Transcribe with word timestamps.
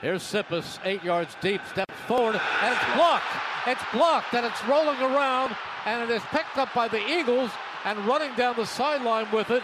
Here's 0.00 0.22
Siposs, 0.22 0.78
eight 0.84 1.02
yards 1.02 1.36
deep, 1.40 1.60
steps 1.66 1.94
forward, 2.06 2.40
and 2.62 2.74
it's 2.74 2.94
blocked. 2.94 3.24
It's 3.66 3.82
blocked, 3.92 4.32
and 4.32 4.46
it's 4.46 4.64
rolling 4.66 5.00
around, 5.00 5.56
and 5.86 6.08
it 6.08 6.14
is 6.14 6.22
picked 6.30 6.56
up 6.56 6.72
by 6.72 6.86
the 6.86 7.04
Eagles, 7.10 7.50
and 7.84 7.98
running 8.06 8.32
down 8.36 8.54
the 8.54 8.64
sideline 8.64 9.26
with 9.32 9.50
it 9.50 9.62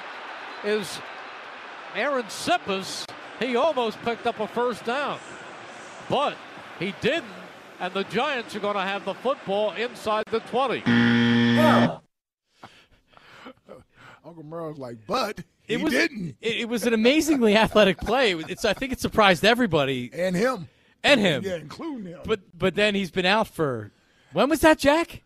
is 0.65 0.99
Arryn 1.95 2.25
Siposs. 2.25 3.05
He 3.39 3.55
almost 3.55 4.01
picked 4.03 4.27
up 4.27 4.41
a 4.41 4.49
first 4.49 4.85
down, 4.85 5.21
but 6.09 6.37
he 6.81 6.95
didn't, 7.01 7.31
and 7.79 7.95
the 7.95 8.03
Giants 8.05 8.57
are 8.57 8.61
going 8.61 8.75
to 8.75 8.83
have 8.83 9.05
the 9.05 9.15
football 9.15 9.71
inside 9.73 10.25
the 10.33 10.41
20. 10.41 10.83
Uncle 14.25 14.43
Merle's 14.43 14.79
like, 14.79 14.97
but 15.07 15.45
he 15.67 15.75
It 15.75 15.83
was, 15.83 15.93
didn't. 15.93 16.37
It, 16.41 16.57
it 16.62 16.69
was 16.69 16.87
an 16.87 16.93
amazingly 16.95 17.57
athletic 17.57 17.98
play. 17.98 18.33
It's 18.34 18.65
I 18.65 18.73
think 18.75 18.93
it 18.93 19.01
surprised 19.01 19.45
everybody 19.45 20.11
And 20.12 20.34
him. 20.37 20.69
and 21.03 21.20
him. 21.20 21.43
Yeah, 21.45 21.57
including 21.57 22.07
him. 22.07 22.20
But 22.25 22.41
but 22.57 22.75
then 22.75 22.95
he's 22.95 23.11
been 23.11 23.27
out 23.27 23.48
for 23.48 23.91
when 24.33 24.48
was 24.48 24.61
that, 24.61 24.79
Jack? 24.79 25.23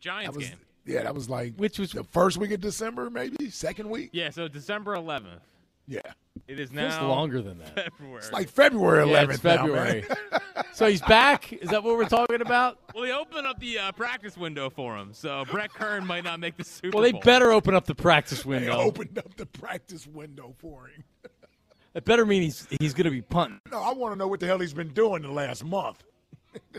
Giants 0.00 0.30
that 0.32 0.36
was, 0.36 0.48
game. 0.48 0.58
yeah, 0.84 1.02
that 1.04 1.14
was 1.14 1.28
like 1.30 1.54
Which 1.56 1.78
was 1.78 1.92
the 1.92 2.04
first 2.04 2.36
week 2.38 2.50
of 2.50 2.60
December, 2.60 3.08
maybe 3.10 3.50
second 3.50 3.88
week. 3.88 4.10
Yeah, 4.12 4.30
so 4.30 4.48
December 4.48 4.96
11th. 4.96 5.40
Yeah, 5.86 6.00
It 6.48 6.58
is 6.58 6.70
feels 6.70 6.90
now 6.92 7.06
longer 7.08 7.40
than 7.40 7.58
that. 7.58 7.74
February. 7.74 8.18
it's 8.18 8.32
like 8.32 8.48
February 8.48 9.08
Yeah, 9.10 9.24
11th. 9.24 9.30
it's 9.30 9.38
February. 9.42 10.04
man. 10.08 10.42
so 10.72 10.86
he's 10.86 11.00
back. 11.02 11.52
Is 11.52 11.70
that 11.70 11.82
what 11.82 11.96
we're 11.96 12.04
talking 12.08 12.40
about? 12.40 12.78
well, 12.94 13.04
they 13.04 13.12
opened 13.12 13.46
up 13.46 13.58
the 13.60 13.78
uh, 13.78 13.92
practice 13.92 14.36
window 14.36 14.68
for 14.68 14.96
him, 14.96 15.10
so 15.12 15.44
Brett 15.50 15.72
Kern 15.72 16.06
might 16.06 16.24
not 16.24 16.40
make 16.40 16.56
the 16.56 16.64
Super 16.64 16.90
Bowl. 16.90 17.00
Well, 17.00 17.08
they 17.08 17.12
Bowl. 17.12 17.20
better 17.22 17.52
open 17.52 17.74
up 17.74 17.84
the 17.86 17.94
practice 17.94 18.44
window. 18.44 18.64
They 18.66 18.76
window. 18.76 18.86
opened 18.88 19.18
up 19.18 19.34
the 19.36 19.46
practice 19.46 20.06
window 20.06 20.54
for 20.58 20.88
him. 20.88 21.04
That 21.94 22.04
better 22.06 22.24
mean 22.26 22.42
he's 22.42 22.66
he's 22.80 22.94
going 22.94 23.04
to 23.04 23.10
be 23.10 23.20
punting, 23.22 23.60
No, 23.70 23.80
I 23.82 23.92
want 23.92 24.14
to 24.14 24.18
know 24.18 24.26
what 24.26 24.40
the 24.40 24.46
hell 24.46 24.58
he's 24.58 24.72
been 24.74 24.94
doing 24.94 25.22
the 25.22 25.30
last 25.30 25.62
month. 25.64 26.02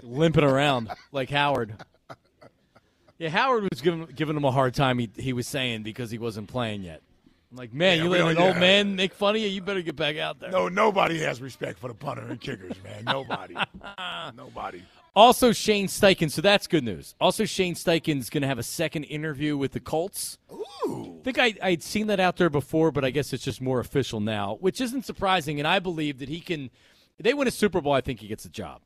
limping 0.02 0.44
around 0.44 0.90
like 1.12 1.30
Howard. 1.30 1.76
Yeah, 3.20 3.30
Howard 3.30 3.68
was 3.72 3.80
giving 3.82 4.06
giving 4.16 4.36
him 4.36 4.44
a 4.44 4.52
hard 4.52 4.74
time. 4.74 4.98
He 5.00 5.10
he 5.16 5.32
was 5.34 5.48
saying 5.48 5.84
because 5.84 6.10
he 6.12 6.18
wasn't 6.18 6.48
playing 6.50 6.82
yet. 6.82 7.02
I'm 7.54 7.58
like, 7.58 7.72
man, 7.72 7.98
Yeah, 8.00 8.04
you 8.06 8.10
let 8.10 8.22
an 8.22 8.36
don't- 8.36 8.48
old 8.48 8.58
man 8.58 8.96
make 8.96 9.14
fun 9.14 9.36
of 9.36 9.42
you. 9.42 9.48
You 9.48 9.62
better 9.62 9.84
get 9.84 9.96
back 9.96 10.18
out 10.18 10.40
there. 10.40 10.50
No, 10.50 10.70
nobody 10.70 11.20
has 11.20 11.40
respect 11.40 11.78
for 11.78 11.88
the 11.88 11.94
punter 11.94 12.24
and 12.24 12.42
kickers, 12.42 12.74
man. 12.84 13.04
Nobody. 13.06 13.56
nobody. 14.36 14.82
Also, 15.16 15.52
Shane 15.52 15.86
Steichen. 15.86 16.32
So 16.32 16.42
that's 16.42 16.66
good 16.66 16.84
news. 16.84 17.14
Also, 17.22 17.46
Shane 17.46 17.76
Steichen's 17.76 18.32
going 18.32 18.42
to 18.42 18.48
have 18.48 18.58
a 18.58 18.64
second 18.64 19.04
interview 19.04 19.56
with 19.56 19.72
the 19.74 19.80
Colts. 19.80 20.40
Ooh. 20.52 21.18
I 21.20 21.24
think 21.24 21.38
I, 21.38 21.54
I'd 21.62 21.84
seen 21.84 22.08
that 22.08 22.20
out 22.20 22.38
there 22.38 22.50
before, 22.50 22.92
but 22.92 23.06
I 23.06 23.12
guess 23.12 23.32
it's 23.34 23.44
just 23.44 23.62
more 23.62 23.80
official 23.80 24.20
now, 24.20 24.58
which 24.60 24.82
isn't 24.82 25.06
surprising. 25.06 25.60
And 25.60 25.68
I 25.68 25.78
believe 25.78 26.18
that 26.20 26.30
he 26.30 26.40
can. 26.40 26.72
If 27.20 27.24
they 27.26 27.36
win 27.36 27.48
a 27.48 27.52
Super 27.52 27.82
Bowl, 27.82 27.94
I 27.94 28.02
think 28.02 28.20
he 28.20 28.28
gets 28.28 28.46
a 28.46 28.50
job. 28.50 28.82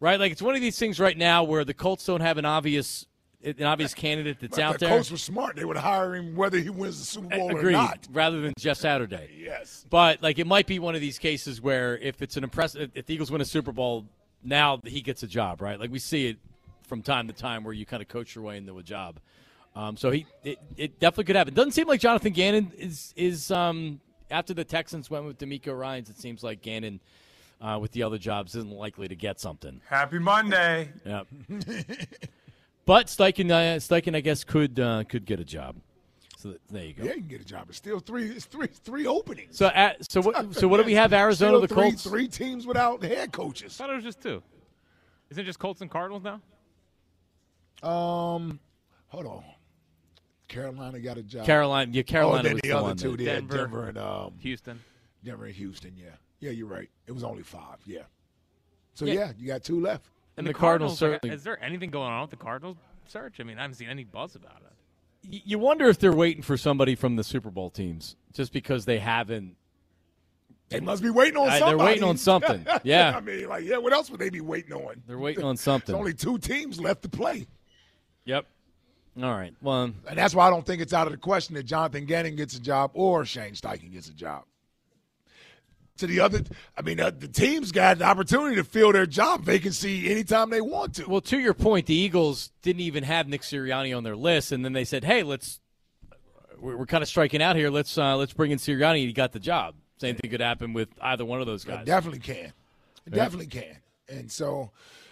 Right? 0.00 0.18
Like 0.18 0.32
it's 0.32 0.42
one 0.42 0.56
of 0.56 0.60
these 0.60 0.76
things 0.76 0.98
right 0.98 1.16
now 1.16 1.44
where 1.44 1.64
the 1.64 1.74
Colts 1.74 2.04
don't 2.04 2.20
have 2.22 2.36
an 2.38 2.44
obvious 2.44 3.06
an 3.44 3.62
obvious 3.64 3.94
candidate 3.94 4.38
that's 4.40 4.58
If 4.58 4.64
out 4.64 4.72
the 4.74 4.86
there. 4.86 4.96
coach 4.98 5.10
was 5.10 5.22
smart. 5.22 5.56
They 5.56 5.64
would 5.64 5.76
hire 5.76 6.14
him 6.14 6.36
whether 6.36 6.58
he 6.58 6.70
wins 6.70 6.98
the 6.98 7.04
Super 7.04 7.28
Bowl 7.36 7.50
Agreed. 7.50 7.68
or 7.70 7.72
not. 7.72 8.06
Rather 8.12 8.40
than 8.40 8.52
Jeff 8.58 8.76
Saturday. 8.78 9.30
Yes. 9.42 9.84
But 9.90 10.22
like 10.22 10.38
it 10.38 10.46
might 10.46 10.66
be 10.66 10.78
one 10.78 10.94
of 10.94 11.00
these 11.00 11.18
cases 11.18 11.60
where 11.60 11.98
if 11.98 12.22
it's 12.22 12.36
an 12.36 12.44
impressive, 12.44 12.90
if 12.94 13.06
the 13.06 13.14
Eagles 13.14 13.30
win 13.30 13.40
a 13.40 13.44
Super 13.44 13.72
Bowl, 13.72 14.06
now 14.42 14.80
he 14.84 15.00
gets 15.02 15.22
a 15.22 15.26
job, 15.26 15.60
right? 15.60 15.78
Like 15.78 15.90
we 15.90 15.98
see 15.98 16.28
it 16.28 16.38
from 16.86 17.02
time 17.02 17.26
to 17.28 17.32
time 17.32 17.64
where 17.64 17.74
you 17.74 17.84
kind 17.84 18.02
of 18.02 18.08
coach 18.08 18.34
your 18.34 18.44
way 18.44 18.56
into 18.56 18.78
a 18.78 18.82
job. 18.82 19.18
Um, 19.74 19.96
so 19.96 20.10
he, 20.10 20.26
it, 20.44 20.58
it 20.76 21.00
definitely 21.00 21.24
could 21.24 21.36
happen. 21.36 21.54
Doesn't 21.54 21.72
seem 21.72 21.88
like 21.88 22.00
Jonathan 22.00 22.32
Gannon 22.32 22.72
is 22.78 23.12
is 23.16 23.50
um, 23.50 24.00
after 24.30 24.54
the 24.54 24.64
Texans 24.64 25.10
went 25.10 25.24
with 25.24 25.38
DeMeco 25.38 25.76
Ryans. 25.78 26.08
It 26.10 26.18
seems 26.18 26.42
like 26.42 26.62
Gannon 26.62 27.00
uh, 27.60 27.78
with 27.80 27.92
the 27.92 28.02
other 28.02 28.18
jobs 28.18 28.54
isn't 28.54 28.72
likely 28.72 29.08
to 29.08 29.14
get 29.16 29.40
something. 29.40 29.80
Happy 29.88 30.18
Monday. 30.18 30.90
Yeah. 31.04 31.22
but 32.84 33.06
Steichen, 33.06 33.50
uh, 33.50 33.78
Steichen, 33.78 34.14
I 34.16 34.20
guess 34.20 34.44
could 34.44 34.78
uh, 34.80 35.04
could 35.04 35.24
get 35.24 35.40
a 35.40 35.44
job. 35.44 35.76
So 36.38 36.50
th- 36.50 36.60
there 36.70 36.84
you 36.84 36.92
go. 36.94 37.04
Yeah, 37.04 37.10
you 37.10 37.18
can 37.20 37.28
get 37.28 37.40
a 37.40 37.44
job. 37.44 37.66
It's 37.68 37.78
still 37.78 38.00
three. 38.00 38.28
It's 38.28 38.44
three. 38.46 38.66
Three 38.66 39.06
openings. 39.06 39.56
So 39.56 39.66
at, 39.68 40.10
so 40.10 40.20
what 40.20 40.54
so 40.54 40.66
what 40.68 40.78
do 40.78 40.82
we 40.84 40.94
have? 40.94 41.12
Arizona, 41.12 41.50
Still 41.52 41.60
the 41.60 41.68
three, 41.68 41.82
Colts. 41.90 42.02
Three 42.02 42.28
teams 42.28 42.66
without 42.66 43.02
head 43.02 43.32
coaches. 43.32 43.78
I 43.80 43.84
thought 43.84 43.92
it 43.92 43.96
was 43.96 44.04
just 44.04 44.20
two. 44.20 44.42
Isn't 45.30 45.42
it 45.42 45.46
just 45.46 45.58
Colts 45.60 45.80
and 45.80 45.90
Cardinals 45.90 46.22
now? 46.24 46.40
Um, 47.88 48.60
hold 49.08 49.26
on. 49.26 49.44
Carolina 50.48 51.00
got 51.00 51.16
a 51.16 51.22
job. 51.22 51.46
Carolina, 51.46 51.90
yeah, 51.92 52.00
Oh, 52.00 52.10
Carolina 52.10 52.42
then 52.42 52.52
was 52.54 52.62
the, 52.62 52.68
the 52.68 52.74
other 52.76 52.82
one. 52.88 52.96
two, 52.96 53.16
that- 53.16 53.22
yeah, 53.22 53.32
Denver. 53.34 53.56
Denver, 53.56 53.88
and 53.88 53.98
um, 53.98 54.34
Houston. 54.40 54.80
Denver 55.24 55.46
and 55.46 55.54
Houston. 55.54 55.92
Yeah, 55.96 56.10
yeah, 56.40 56.50
you're 56.50 56.66
right. 56.66 56.90
It 57.06 57.12
was 57.12 57.24
only 57.24 57.42
five. 57.42 57.78
Yeah. 57.86 58.02
So 58.94 59.04
Yeah. 59.06 59.12
yeah, 59.14 59.32
you 59.38 59.46
got 59.46 59.62
two 59.64 59.80
left. 59.80 60.06
And 60.36 60.46
the 60.46 60.54
Cardinals 60.54 61.00
like, 61.02 61.12
certainly. 61.12 61.34
is 61.34 61.42
there 61.44 61.62
anything 61.62 61.90
going 61.90 62.10
on 62.12 62.22
with 62.22 62.30
the 62.30 62.36
Cardinals 62.36 62.76
search? 63.06 63.40
I 63.40 63.44
mean, 63.44 63.58
I 63.58 63.62
haven't 63.62 63.76
seen 63.76 63.88
any 63.88 64.04
buzz 64.04 64.34
about 64.34 64.62
it. 64.62 65.42
You 65.44 65.58
wonder 65.58 65.88
if 65.88 65.98
they're 65.98 66.12
waiting 66.12 66.42
for 66.42 66.56
somebody 66.56 66.94
from 66.94 67.16
the 67.16 67.22
Super 67.22 67.50
Bowl 67.50 67.70
teams 67.70 68.16
just 68.32 68.52
because 68.52 68.84
they 68.86 68.98
haven't. 68.98 69.56
They 70.68 70.80
must 70.80 71.02
be 71.02 71.10
waiting 71.10 71.36
on 71.36 71.48
Uh, 71.48 71.66
they're 71.66 71.78
waiting 71.78 72.02
on 72.02 72.16
something. 72.16 72.66
Yeah. 72.82 73.14
I 73.14 73.20
mean, 73.20 73.46
like, 73.48 73.64
yeah, 73.64 73.76
what 73.76 73.92
else 73.92 74.10
would 74.10 74.18
they 74.18 74.30
be 74.30 74.40
waiting 74.40 74.72
on? 74.72 75.02
They're 75.06 75.18
waiting 75.18 75.44
on 75.44 75.50
There's 75.54 75.60
something. 75.60 75.94
only 75.94 76.14
two 76.14 76.38
teams 76.38 76.80
left 76.80 77.02
to 77.02 77.08
play. 77.08 77.46
Yep. 78.24 78.46
All 79.22 79.30
right. 79.30 79.54
Well, 79.60 79.82
And 79.82 80.16
that's 80.18 80.34
why 80.34 80.46
I 80.46 80.50
don't 80.50 80.64
think 80.64 80.80
it's 80.80 80.94
out 80.94 81.06
of 81.06 81.12
the 81.12 81.18
question 81.18 81.54
that 81.56 81.64
Jonathan 81.64 82.06
Gannon 82.06 82.34
gets 82.34 82.56
a 82.56 82.60
job 82.60 82.92
or 82.94 83.24
Shane 83.26 83.52
Steichen 83.52 83.92
gets 83.92 84.08
a 84.08 84.14
job. 84.14 84.44
To 85.98 86.06
the 86.06 86.20
other, 86.20 86.40
I 86.76 86.82
mean, 86.82 86.98
uh, 87.00 87.10
the 87.10 87.28
teams 87.28 87.70
got 87.70 87.98
the 87.98 88.04
opportunity 88.06 88.56
to 88.56 88.64
fill 88.64 88.92
their 88.92 89.04
job 89.06 89.42
vacancy 89.44 90.10
anytime 90.10 90.48
they 90.50 90.60
want 90.62 90.94
to. 90.94 91.04
well, 91.08 91.20
to 91.20 91.38
your 91.38 91.52
point, 91.54 91.86
the 91.86 91.94
Eagles 91.94 92.50
didn't 92.62 92.80
even 92.80 93.04
have 93.04 93.28
Nick 93.28 93.42
Sirianni 93.42 93.94
on 93.96 94.02
their 94.02 94.16
list, 94.16 94.52
and 94.52 94.64
then 94.64 94.72
they 94.72 94.84
said, 94.84 95.04
"Hey, 95.04 95.22
let's 95.22 95.60
we're, 96.58 96.76
we're 96.78 96.86
kind 96.86 97.02
of 97.02 97.08
striking 97.08 97.42
out 97.42 97.56
here. 97.56 97.70
Let's 97.70 97.96
uh, 97.98 98.16
let's 98.16 98.32
bring 98.32 98.50
in 98.52 98.58
Sirianni." 98.58 99.06
He 99.06 99.12
got 99.12 99.32
the 99.32 99.38
job. 99.38 99.74
Same 99.98 100.16
thing 100.16 100.30
could 100.30 100.40
happen 100.40 100.72
with 100.72 100.88
either 101.00 101.24
one 101.24 101.40
of 101.40 101.46
those 101.46 101.64
It 101.64 101.68
guys. 101.68 101.86
definitely 101.86 102.20
can. 102.20 102.52
It 103.06 103.10
definitely 103.12 103.46
can. 103.46 103.76
And 104.08 104.32
so, 104.32 104.70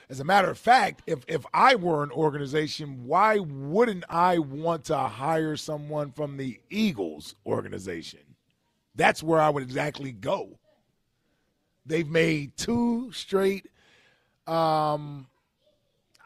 as 0.09 0.19
a 0.19 0.25
matter 0.25 0.51
of 0.51 0.59
fact, 0.59 1.03
if 1.07 1.25
if 1.29 1.45
I 1.53 1.75
were 1.75 2.03
an 2.03 2.11
organization, 2.11 3.05
why 3.05 3.39
wouldn't 3.39 4.05
I 4.09 4.39
want 4.39 4.85
to 4.87 4.97
hire 4.97 5.57
someone 5.57 6.11
from 6.11 6.39
the 6.39 6.59
Eagles 6.71 7.35
organization? 7.47 8.21
That's 8.95 9.23
where 9.23 9.41
I 9.41 9.51
would 9.51 9.63
exactly 9.63 10.11
go. 10.13 10.59
They've 11.87 12.09
made 12.09 12.57
two 12.57 13.11
straight 13.13 13.67
um 14.47 15.27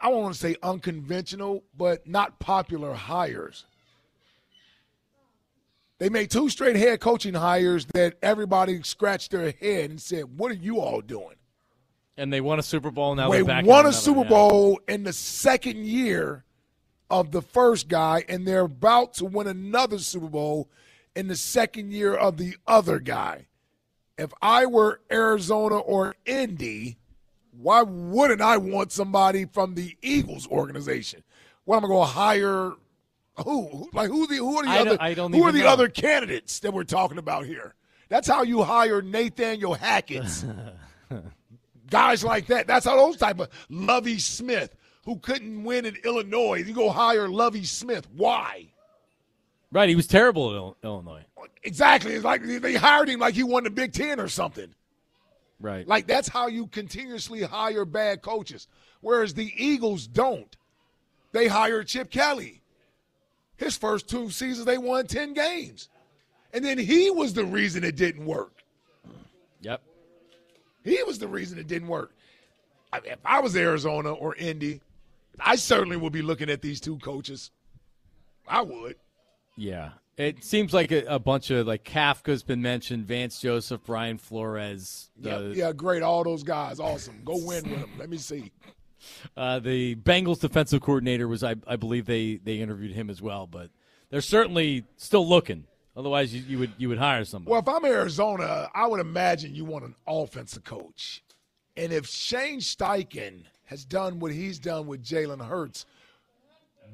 I 0.00 0.10
don't 0.10 0.22
want 0.22 0.34
to 0.34 0.40
say 0.40 0.56
unconventional, 0.62 1.64
but 1.74 2.06
not 2.06 2.38
popular 2.38 2.92
hires. 2.92 3.64
They 5.98 6.10
made 6.10 6.30
two 6.30 6.50
straight 6.50 6.76
head 6.76 7.00
coaching 7.00 7.32
hires 7.32 7.86
that 7.94 8.18
everybody 8.22 8.82
scratched 8.82 9.30
their 9.30 9.52
head 9.52 9.90
and 9.90 10.00
said, 10.00 10.36
"What 10.36 10.50
are 10.50 10.54
you 10.54 10.80
all 10.80 11.00
doing?" 11.00 11.36
and 12.16 12.32
they 12.32 12.40
won 12.40 12.58
a 12.58 12.62
Super 12.62 12.90
Bowl. 12.90 13.14
Now 13.14 13.30
they 13.30 13.42
back 13.42 13.64
won 13.64 13.86
a 13.86 13.92
Super. 13.92 14.24
Bowl 14.24 14.80
in 14.88 15.04
the 15.04 15.12
second 15.12 15.84
year 15.84 16.44
of 17.10 17.32
the 17.32 17.42
first 17.42 17.88
guy, 17.88 18.24
and 18.28 18.46
they're 18.46 18.60
about 18.60 19.14
to 19.14 19.24
win 19.24 19.46
another 19.46 19.98
Super 19.98 20.28
Bowl 20.28 20.68
in 21.14 21.28
the 21.28 21.36
second 21.36 21.92
year 21.92 22.14
of 22.14 22.36
the 22.36 22.56
other 22.66 22.98
guy. 22.98 23.46
If 24.16 24.32
I 24.40 24.66
were 24.66 25.00
Arizona 25.10 25.78
or 25.78 26.14
Indy, 26.24 26.98
why 27.50 27.82
wouldn't 27.82 28.40
I 28.40 28.56
want 28.58 28.92
somebody 28.92 29.44
from 29.46 29.74
the 29.74 29.96
Eagles 30.02 30.46
organization? 30.48 31.22
What 31.64 31.78
am 31.78 31.84
I 31.86 31.88
going 31.88 32.06
to 32.06 32.12
hire? 32.12 32.72
Who? 33.44 33.88
like 33.92 34.10
who? 34.10 34.26
The 34.28 34.36
who 34.36 34.56
are 34.58 34.62
the 34.64 34.68
I 34.70 34.78
other? 34.80 34.96
don't- 34.96 35.16
don't 35.16 35.32
who 35.32 35.42
are 35.42 35.50
the 35.52 35.60
know. 35.60 35.68
other 35.68 35.88
candidates 35.88 36.60
that 36.60 36.72
we're 36.72 36.84
talking 36.84 37.18
about 37.18 37.46
here? 37.46 37.74
That's 38.08 38.28
how 38.28 38.42
you 38.42 38.62
hire 38.62 39.02
Nathaniel 39.02 39.74
Hackett's 39.74 40.44
guys 41.90 42.22
like 42.24 42.46
that. 42.46 42.66
That's 42.66 42.84
how 42.86 42.96
those 42.96 43.16
type 43.16 43.40
of 43.40 43.48
Lovie 43.68 44.18
Smith 44.18 44.76
who 45.04 45.16
couldn't 45.18 45.64
win 45.64 45.84
in 45.86 45.96
Illinois. 46.04 46.62
You 46.66 46.72
go 46.74 46.90
hire 46.90 47.28
Lovie 47.28 47.64
Smith. 47.64 48.06
Why? 48.14 48.68
Right, 49.72 49.88
he 49.88 49.96
was 49.96 50.06
terrible 50.06 50.50
at 50.50 50.56
Il- 50.56 50.76
Illinois. 50.84 51.24
Exactly. 51.62 52.12
It's 52.12 52.24
like 52.24 52.42
they 52.42 52.74
hired 52.74 53.08
him 53.08 53.20
like 53.20 53.34
he 53.34 53.42
won 53.42 53.64
the 53.64 53.70
Big 53.70 53.92
Ten 53.92 54.20
or 54.20 54.28
something. 54.28 54.74
Right. 55.60 55.86
Like 55.86 56.06
that's 56.06 56.28
how 56.28 56.46
you 56.46 56.66
continuously 56.66 57.42
hire 57.42 57.84
bad 57.84 58.22
coaches. 58.22 58.68
Whereas 59.00 59.34
the 59.34 59.52
Eagles 59.56 60.06
don't. 60.06 60.56
They 61.32 61.48
hired 61.48 61.88
Chip 61.88 62.10
Kelly. 62.10 62.62
His 63.56 63.76
first 63.76 64.08
two 64.08 64.30
seasons 64.30 64.66
they 64.66 64.78
won 64.78 65.06
10 65.06 65.32
games. 65.34 65.88
And 66.52 66.64
then 66.64 66.78
he 66.78 67.10
was 67.10 67.34
the 67.34 67.44
reason 67.44 67.84
it 67.84 67.96
didn't 67.96 68.24
work. 68.24 68.62
Yep. 69.62 69.82
He 70.84 71.02
was 71.02 71.18
the 71.18 71.28
reason 71.28 71.58
it 71.58 71.66
didn't 71.66 71.88
work. 71.88 72.12
I 72.92 73.00
mean, 73.00 73.12
if 73.12 73.18
I 73.24 73.40
was 73.40 73.56
Arizona 73.56 74.12
or 74.12 74.36
Indy, 74.36 74.80
I 75.40 75.56
certainly 75.56 75.96
would 75.96 76.12
be 76.12 76.22
looking 76.22 76.50
at 76.50 76.62
these 76.62 76.80
two 76.80 76.98
coaches. 76.98 77.50
I 78.46 78.62
would. 78.62 78.96
Yeah. 79.56 79.90
It 80.16 80.44
seems 80.44 80.72
like 80.72 80.92
a, 80.92 81.04
a 81.06 81.18
bunch 81.18 81.50
of 81.50 81.66
like 81.66 81.84
Kafka's 81.84 82.42
been 82.42 82.62
mentioned, 82.62 83.06
Vance 83.06 83.40
Joseph, 83.40 83.82
Brian 83.84 84.18
Flores. 84.18 85.10
Yeah, 85.20 85.38
The, 85.38 85.54
yeah, 85.56 85.72
great. 85.72 86.02
All 86.02 86.22
those 86.22 86.42
guys, 86.42 86.78
awesome. 86.78 87.20
Go 87.24 87.34
win 87.36 87.68
with 87.68 87.80
them. 87.80 87.90
Let 87.98 88.08
me 88.08 88.16
see. 88.18 88.52
Uh, 89.36 89.58
the 89.58 89.96
Bengals 89.96 90.40
defensive 90.40 90.80
coordinator 90.80 91.28
was, 91.28 91.42
I, 91.42 91.56
I 91.66 91.76
believe, 91.76 92.06
they 92.06 92.36
they 92.36 92.60
interviewed 92.60 92.92
him 92.92 93.10
as 93.10 93.20
well. 93.20 93.46
But 93.46 93.70
they're 94.10 94.20
certainly 94.20 94.84
still 94.96 95.28
looking. 95.28 95.64
Otherwise, 95.96 96.34
you, 96.34 96.42
you 96.48 96.58
would 96.58 96.72
you 96.78 96.88
would 96.88 96.98
hire 96.98 97.24
somebody. 97.24 97.50
Well, 97.50 97.60
if 97.60 97.68
I'm 97.68 97.84
Arizona, 97.84 98.70
I 98.74 98.86
would 98.86 99.00
imagine 99.00 99.54
you 99.54 99.64
want 99.64 99.84
an 99.84 99.94
offensive 100.06 100.64
coach. 100.64 101.22
And 101.76 101.92
if 101.92 102.06
Shane 102.06 102.60
Steichen 102.60 103.44
has 103.64 103.84
done 103.84 104.20
what 104.20 104.32
he's 104.32 104.58
done 104.58 104.86
with 104.86 105.04
Jalen 105.04 105.44
Hurts, 105.44 105.86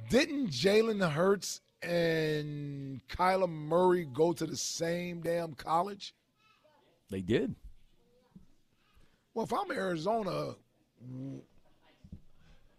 didn't 0.08 0.48
Jalen 0.48 1.06
Hurts 1.10 1.60
and 1.82 3.00
Kyler 3.08 3.48
Murray 3.48 4.06
go 4.12 4.32
to 4.32 4.46
the 4.46 4.56
same 4.56 5.20
damn 5.20 5.54
college? 5.54 6.14
they 7.10 7.20
did. 7.20 7.54
Well, 9.34 9.44
if 9.44 9.52
I'm 9.52 9.70
Arizona, 9.70 10.54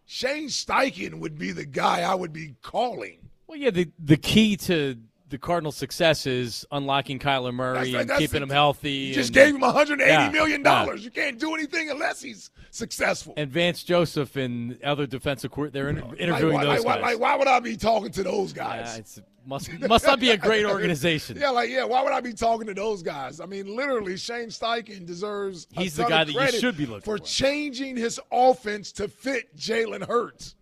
Shane 0.06 0.48
Steichen 0.48 1.20
would 1.20 1.38
be 1.38 1.52
the 1.52 1.66
guy 1.66 2.02
I 2.02 2.16
would 2.16 2.34
be 2.34 2.56
calling. 2.62 3.30
Well, 3.48 3.58
yeah. 3.58 3.72
The 3.72 3.90
the 4.00 4.18
key 4.18 4.58
to 4.58 4.98
the 5.32 5.38
Cardinals' 5.40 5.76
success 5.78 6.28
is 6.28 6.66
unlocking 6.72 7.18
Kyler 7.18 7.54
Murray 7.54 7.74
That's- 7.92 8.02
and 8.02 8.10
that's 8.10 8.20
keeping 8.20 8.44
him 8.44 8.50
healthy. 8.50 8.92
You 8.92 9.14
just 9.16 9.30
and, 9.30 9.34
gave 9.36 9.56
him 9.56 9.62
180 9.62 10.12
Yeah, 10.12 10.30
million 10.30 10.62
yeah. 10.62 10.64
dollars. 10.86 11.04
You 11.04 11.10
can't 11.10 11.40
do 11.40 11.56
anything 11.56 11.90
unless 11.90 12.22
he's 12.22 12.52
successful. 12.70 13.34
and 13.38 13.50
Vance 13.52 13.84
Joseph 13.84 14.36
and 14.36 14.82
other 14.84 15.08
defensive 15.08 15.50
court. 15.50 15.74
They're 15.74 15.90
inter- 15.90 16.04
Like, 16.06 16.20
interviewing 16.20 16.54
why, 16.56 16.64
those 16.66 16.78
like, 16.80 16.86
why- 16.86 16.94
guys. 16.96 17.02
like, 17.04 17.20
why 17.20 17.36
would 17.38 17.48
I 17.48 17.60
be 17.60 17.76
talking 17.76 18.12
to 18.12 18.24
those 18.24 18.54
guys? 18.54 18.90
Yeah, 18.94 18.98
it's, 19.00 19.20
must 19.44 19.72
must 19.80 20.06
not 20.06 20.20
be 20.20 20.30
a 20.30 20.38
great 20.38 20.66
organization. 20.68 21.36
Yeah, 21.40 21.50
like 21.50 21.70
yeah, 21.72 21.84
why 21.84 22.04
would 22.04 22.12
I 22.14 22.20
be 22.22 22.32
talking 22.32 22.68
to 22.68 22.76
those 22.76 23.02
guys? 23.02 23.40
I 23.42 23.48
mean, 23.48 23.76
literally, 23.76 24.16
Shane 24.16 24.50
Steichen 24.50 25.04
deserves. 25.06 25.66
a 25.76 25.82
He's 25.82 25.96
the 25.96 26.04
guy 26.04 26.22
of 26.22 26.28
that 26.28 26.34
you 26.34 26.38
credit 26.40 26.60
should 26.60 26.78
be 26.78 26.86
looking 26.86 27.02
for 27.02 27.18
for. 27.18 27.24
changing 27.24 27.98
his 27.98 28.20
offense 28.32 28.92
to 28.94 29.08
fit 29.08 29.56
Jalen 29.58 30.06
Hurts. 30.08 30.56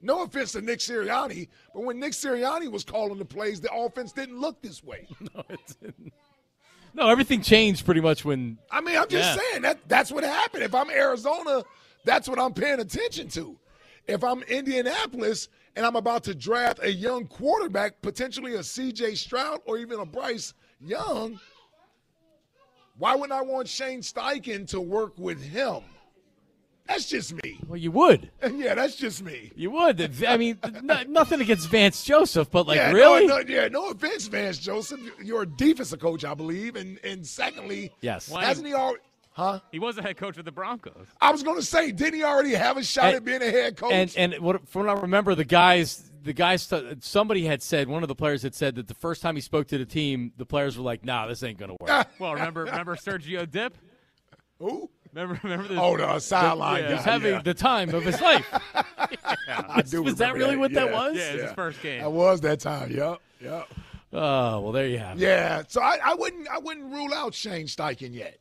No 0.00 0.22
offense 0.22 0.52
to 0.52 0.60
Nick 0.60 0.78
Sirianni, 0.78 1.48
but 1.74 1.82
when 1.82 1.98
Nick 1.98 2.12
Sirianni 2.12 2.70
was 2.70 2.84
calling 2.84 3.18
the 3.18 3.24
plays, 3.24 3.60
the 3.60 3.72
offense 3.74 4.12
didn't 4.12 4.38
look 4.38 4.60
this 4.62 4.82
way. 4.84 5.08
No, 5.20 5.42
it 5.48 5.60
didn't. 5.80 6.12
No, 6.94 7.08
everything 7.08 7.42
changed 7.42 7.84
pretty 7.84 8.00
much 8.00 8.24
when. 8.24 8.58
I 8.70 8.80
mean, 8.80 8.96
I'm 8.96 9.08
just 9.08 9.36
Yeah. 9.36 9.42
saying 9.50 9.62
that 9.62 9.88
that's 9.88 10.10
what 10.10 10.24
happened. 10.24 10.62
If 10.62 10.74
I'm 10.74 10.90
Arizona, 10.90 11.62
that's 12.04 12.28
what 12.28 12.38
I'm 12.38 12.54
paying 12.54 12.80
attention 12.80 13.28
to. 13.30 13.58
If 14.06 14.24
I'm 14.24 14.42
Indianapolis 14.44 15.48
and 15.76 15.84
I'm 15.84 15.96
about 15.96 16.24
to 16.24 16.34
draft 16.34 16.78
a 16.82 16.90
young 16.90 17.26
quarterback, 17.26 18.00
potentially 18.00 18.54
a 18.54 18.60
CJ 18.60 19.16
Stroud 19.18 19.60
or 19.66 19.76
even 19.78 20.00
a 20.00 20.06
Bryce 20.06 20.54
Young, 20.80 21.38
why 22.96 23.14
wouldn't 23.14 23.32
I 23.38 23.42
want 23.42 23.68
Shane 23.68 24.00
Steichen 24.00 24.66
to 24.70 24.80
work 24.80 25.12
with 25.18 25.42
him? 25.42 25.82
That's 26.88 27.06
just 27.06 27.34
me. 27.44 27.60
Well, 27.68 27.76
you 27.76 27.90
would. 27.92 28.30
yeah, 28.54 28.74
that's 28.74 28.96
just 28.96 29.22
me. 29.22 29.52
You 29.54 29.70
would. 29.72 30.24
I 30.26 30.36
mean, 30.38 30.58
no, 30.82 31.02
nothing 31.06 31.40
against 31.42 31.68
Vance 31.68 32.02
Joseph, 32.02 32.50
but 32.50 32.66
like, 32.66 32.76
yeah, 32.76 32.92
really? 32.92 33.26
No, 33.26 33.38
no, 33.40 33.44
yeah, 33.46 33.68
no 33.68 33.90
offense, 33.90 34.26
Vance 34.26 34.58
Joseph. 34.58 34.98
You're 35.22 35.42
a 35.42 35.46
defensive 35.46 36.00
coach, 36.00 36.24
I 36.24 36.32
believe, 36.34 36.76
and 36.76 36.98
and 37.04 37.26
secondly, 37.26 37.92
Yes. 38.00 38.30
Why- 38.30 38.44
hasn't 38.44 38.66
he 38.66 38.72
already? 38.74 39.00
Huh? 39.32 39.60
He 39.70 39.78
was 39.78 39.96
a 39.98 40.02
head 40.02 40.16
coach 40.16 40.36
with 40.36 40.46
the 40.46 40.50
Broncos. 40.52 41.06
I 41.20 41.30
was 41.30 41.44
going 41.44 41.58
to 41.58 41.64
say, 41.64 41.92
didn't 41.92 42.14
he 42.14 42.24
already 42.24 42.54
have 42.54 42.76
a 42.76 42.82
shot 42.82 43.04
And- 43.04 43.16
at 43.16 43.24
being 43.24 43.42
a 43.42 43.50
head 43.50 43.76
coach? 43.76 43.92
And 43.92 44.12
and 44.16 44.34
what 44.42 44.66
from 44.68 44.86
what 44.86 44.96
I 44.96 45.00
remember, 45.02 45.34
the 45.36 45.44
guys, 45.44 46.10
the 46.24 46.32
guys, 46.32 46.72
somebody 47.00 47.44
had 47.44 47.62
said, 47.62 47.86
one 47.86 48.02
of 48.02 48.08
the 48.08 48.14
players 48.16 48.42
had 48.42 48.54
said 48.54 48.74
that 48.76 48.88
the 48.88 48.94
first 48.94 49.20
time 49.22 49.34
he 49.36 49.40
spoke 49.42 49.68
to 49.68 49.78
the 49.78 49.84
team, 49.86 50.32
the 50.38 50.46
players 50.46 50.76
were 50.76 50.82
like, 50.84 51.04
"Nah, 51.04 51.26
this 51.28 51.42
ain't 51.44 51.58
gonna 51.58 51.76
work." 51.78 52.08
Well, 52.18 52.32
remember 52.34 52.64
remember 52.64 52.96
Sergio 52.96 53.48
Dipp? 53.48 53.76
Who? 54.58 54.90
Remember 55.14 55.40
remember 55.42 55.68
this? 55.68 55.78
Oh, 55.80 55.96
the 55.96 56.18
sideline 56.20 56.82
He 56.82 56.88
guy. 56.88 56.94
was 56.94 57.04
having 57.04 57.32
yeah. 57.34 57.42
the 57.42 57.54
time 57.54 57.90
of 57.94 58.04
his 58.04 58.20
life. 58.20 58.46
I 59.48 59.82
do 59.82 60.02
was 60.02 60.16
that 60.16 60.32
remember 60.34 60.38
really 60.38 60.56
what 60.56 60.72
that 60.72 60.90
Yeah. 60.90 61.08
was? 61.08 61.16
Yeah, 61.16 61.22
it 61.28 61.32
was 61.32 61.40
Yeah. 61.40 61.46
his 61.46 61.52
first 61.54 61.82
game. 61.82 62.00
That 62.02 62.10
was 62.12 62.40
that 62.42 62.60
time. 62.60 62.90
Yep. 62.90 63.18
Yep. 63.40 63.68
Oh 64.12 64.60
well, 64.60 64.72
there 64.72 64.86
you 64.86 64.98
have 64.98 65.16
it. 65.18 65.22
Yeah. 65.22 65.62
So 65.68 65.80
I, 65.82 65.98
I 66.04 66.14
wouldn't 66.14 66.48
I 66.48 66.58
wouldn't 66.58 66.92
rule 66.92 67.12
out 67.14 67.34
Shane 67.34 67.66
Steichen 67.66 68.14
yet. 68.14 68.38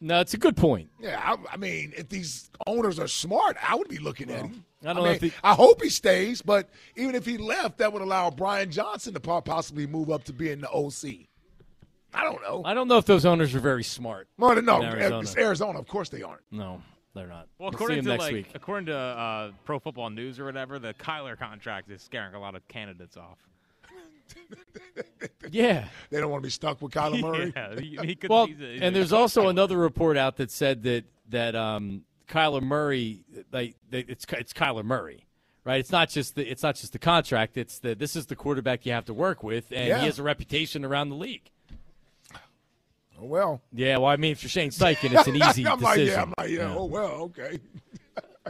No, 0.00 0.20
it's 0.20 0.34
a 0.34 0.38
good 0.38 0.56
point. 0.56 0.90
Yeah. 1.00 1.20
I, 1.22 1.54
I 1.54 1.56
mean, 1.56 1.92
if 1.96 2.08
these 2.10 2.50
owners 2.66 2.98
are 2.98 3.08
smart, 3.08 3.56
I 3.66 3.74
would 3.74 3.88
be 3.88 3.98
looking 3.98 4.30
at 4.30 4.40
him. 4.40 4.64
I 4.82 4.86
don't 4.88 4.96
know 4.96 5.02
mean, 5.04 5.12
if 5.14 5.20
he- 5.22 5.32
I 5.42 5.54
hope 5.54 5.82
he 5.82 5.88
stays, 5.88 6.42
but 6.42 6.68
even 6.96 7.14
if 7.14 7.24
he 7.24 7.38
left, 7.38 7.78
that 7.78 7.90
would 7.92 8.02
allow 8.02 8.30
Brian 8.30 8.70
Johnson 8.70 9.14
to 9.14 9.20
possibly 9.20 9.86
move 9.86 10.10
up 10.10 10.24
to 10.24 10.32
being 10.34 10.60
the 10.60 10.68
OC. 10.70 11.26
I 12.14 12.22
don't 12.24 12.40
know. 12.42 12.62
I 12.64 12.74
don't 12.74 12.88
know 12.88 12.98
if 12.98 13.04
those 13.06 13.24
owners 13.26 13.54
are 13.54 13.60
very 13.60 13.84
smart. 13.84 14.28
well, 14.38 14.54
no, 14.62 14.80
in 14.82 14.88
Arizona. 14.88 15.20
it's 15.20 15.36
Arizona. 15.36 15.78
Of 15.78 15.88
course 15.88 16.08
they 16.08 16.22
aren't. 16.22 16.42
No, 16.50 16.80
they're 17.14 17.26
not. 17.26 17.48
Well, 17.58 17.70
We'll 17.70 17.72
see 17.72 17.74
according 17.76 18.02
to 18.04 18.08
next 18.08 18.22
like 18.22 18.32
week. 18.32 18.46
according 18.54 18.86
to 18.86 18.96
uh, 18.96 19.50
Pro 19.64 19.78
Football 19.78 20.10
News 20.10 20.38
or 20.38 20.44
whatever, 20.44 20.78
the 20.78 20.94
Kyler 20.94 21.38
contract 21.38 21.90
is 21.90 22.02
scaring 22.02 22.34
a 22.34 22.40
lot 22.40 22.54
of 22.54 22.66
candidates 22.68 23.16
off. 23.16 23.38
Yeah. 25.50 25.86
They 26.10 26.20
don't 26.20 26.30
want 26.30 26.42
to 26.42 26.46
be 26.46 26.50
stuck 26.50 26.80
with 26.80 26.92
Kyler 26.92 27.20
Murray. 27.22 27.52
yeah, 27.54 27.78
he, 27.78 27.98
he 28.08 28.14
could, 28.14 28.30
Well, 28.30 28.46
he's 28.46 28.60
a- 28.60 28.72
he's 28.72 28.80
and 28.82 28.96
there's 28.96 29.12
also 29.12 29.48
another 29.48 29.76
report 29.76 30.16
out 30.16 30.36
that 30.38 30.50
said 30.50 30.82
that 30.84 31.04
that 31.28 31.54
um, 31.54 32.02
Kyler 32.28 32.62
Murray, 32.62 33.20
like 33.52 33.76
it's 33.92 34.24
it's 34.30 34.52
Kyler 34.52 34.84
Murray, 34.84 35.26
right? 35.64 35.78
It's 35.80 35.92
not 35.92 36.08
just 36.08 36.34
the 36.34 36.50
it's 36.50 36.62
not 36.62 36.76
just 36.76 36.92
the 36.92 36.98
contract. 36.98 37.56
It's 37.56 37.78
the 37.78 37.94
this 37.94 38.16
is 38.16 38.26
the 38.26 38.36
quarterback 38.36 38.86
you 38.86 38.92
have 38.92 39.04
to 39.06 39.14
work 39.14 39.42
with, 39.42 39.70
and 39.70 39.88
Yeah. 39.88 39.98
he 40.00 40.06
has 40.06 40.18
a 40.18 40.22
reputation 40.22 40.84
around 40.84 41.10
the 41.10 41.16
league. 41.16 41.50
Oh, 43.24 43.26
well. 43.26 43.62
Yeah, 43.72 43.96
well, 43.98 44.10
I 44.10 44.16
mean, 44.16 44.32
if 44.32 44.42
you're 44.42 44.50
Shane 44.50 44.70
Steichen, 44.70 45.18
it's 45.18 45.26
an 45.26 45.36
easy 45.48 45.66
I'm 45.66 45.80
like, 45.80 45.96
decision. 45.96 46.14
yeah, 46.14 46.22
I'm 46.22 46.34
like, 46.38 46.50
yeah, 46.50 46.74
oh, 46.76 46.84
well, 46.84 47.10
okay. 47.22 47.58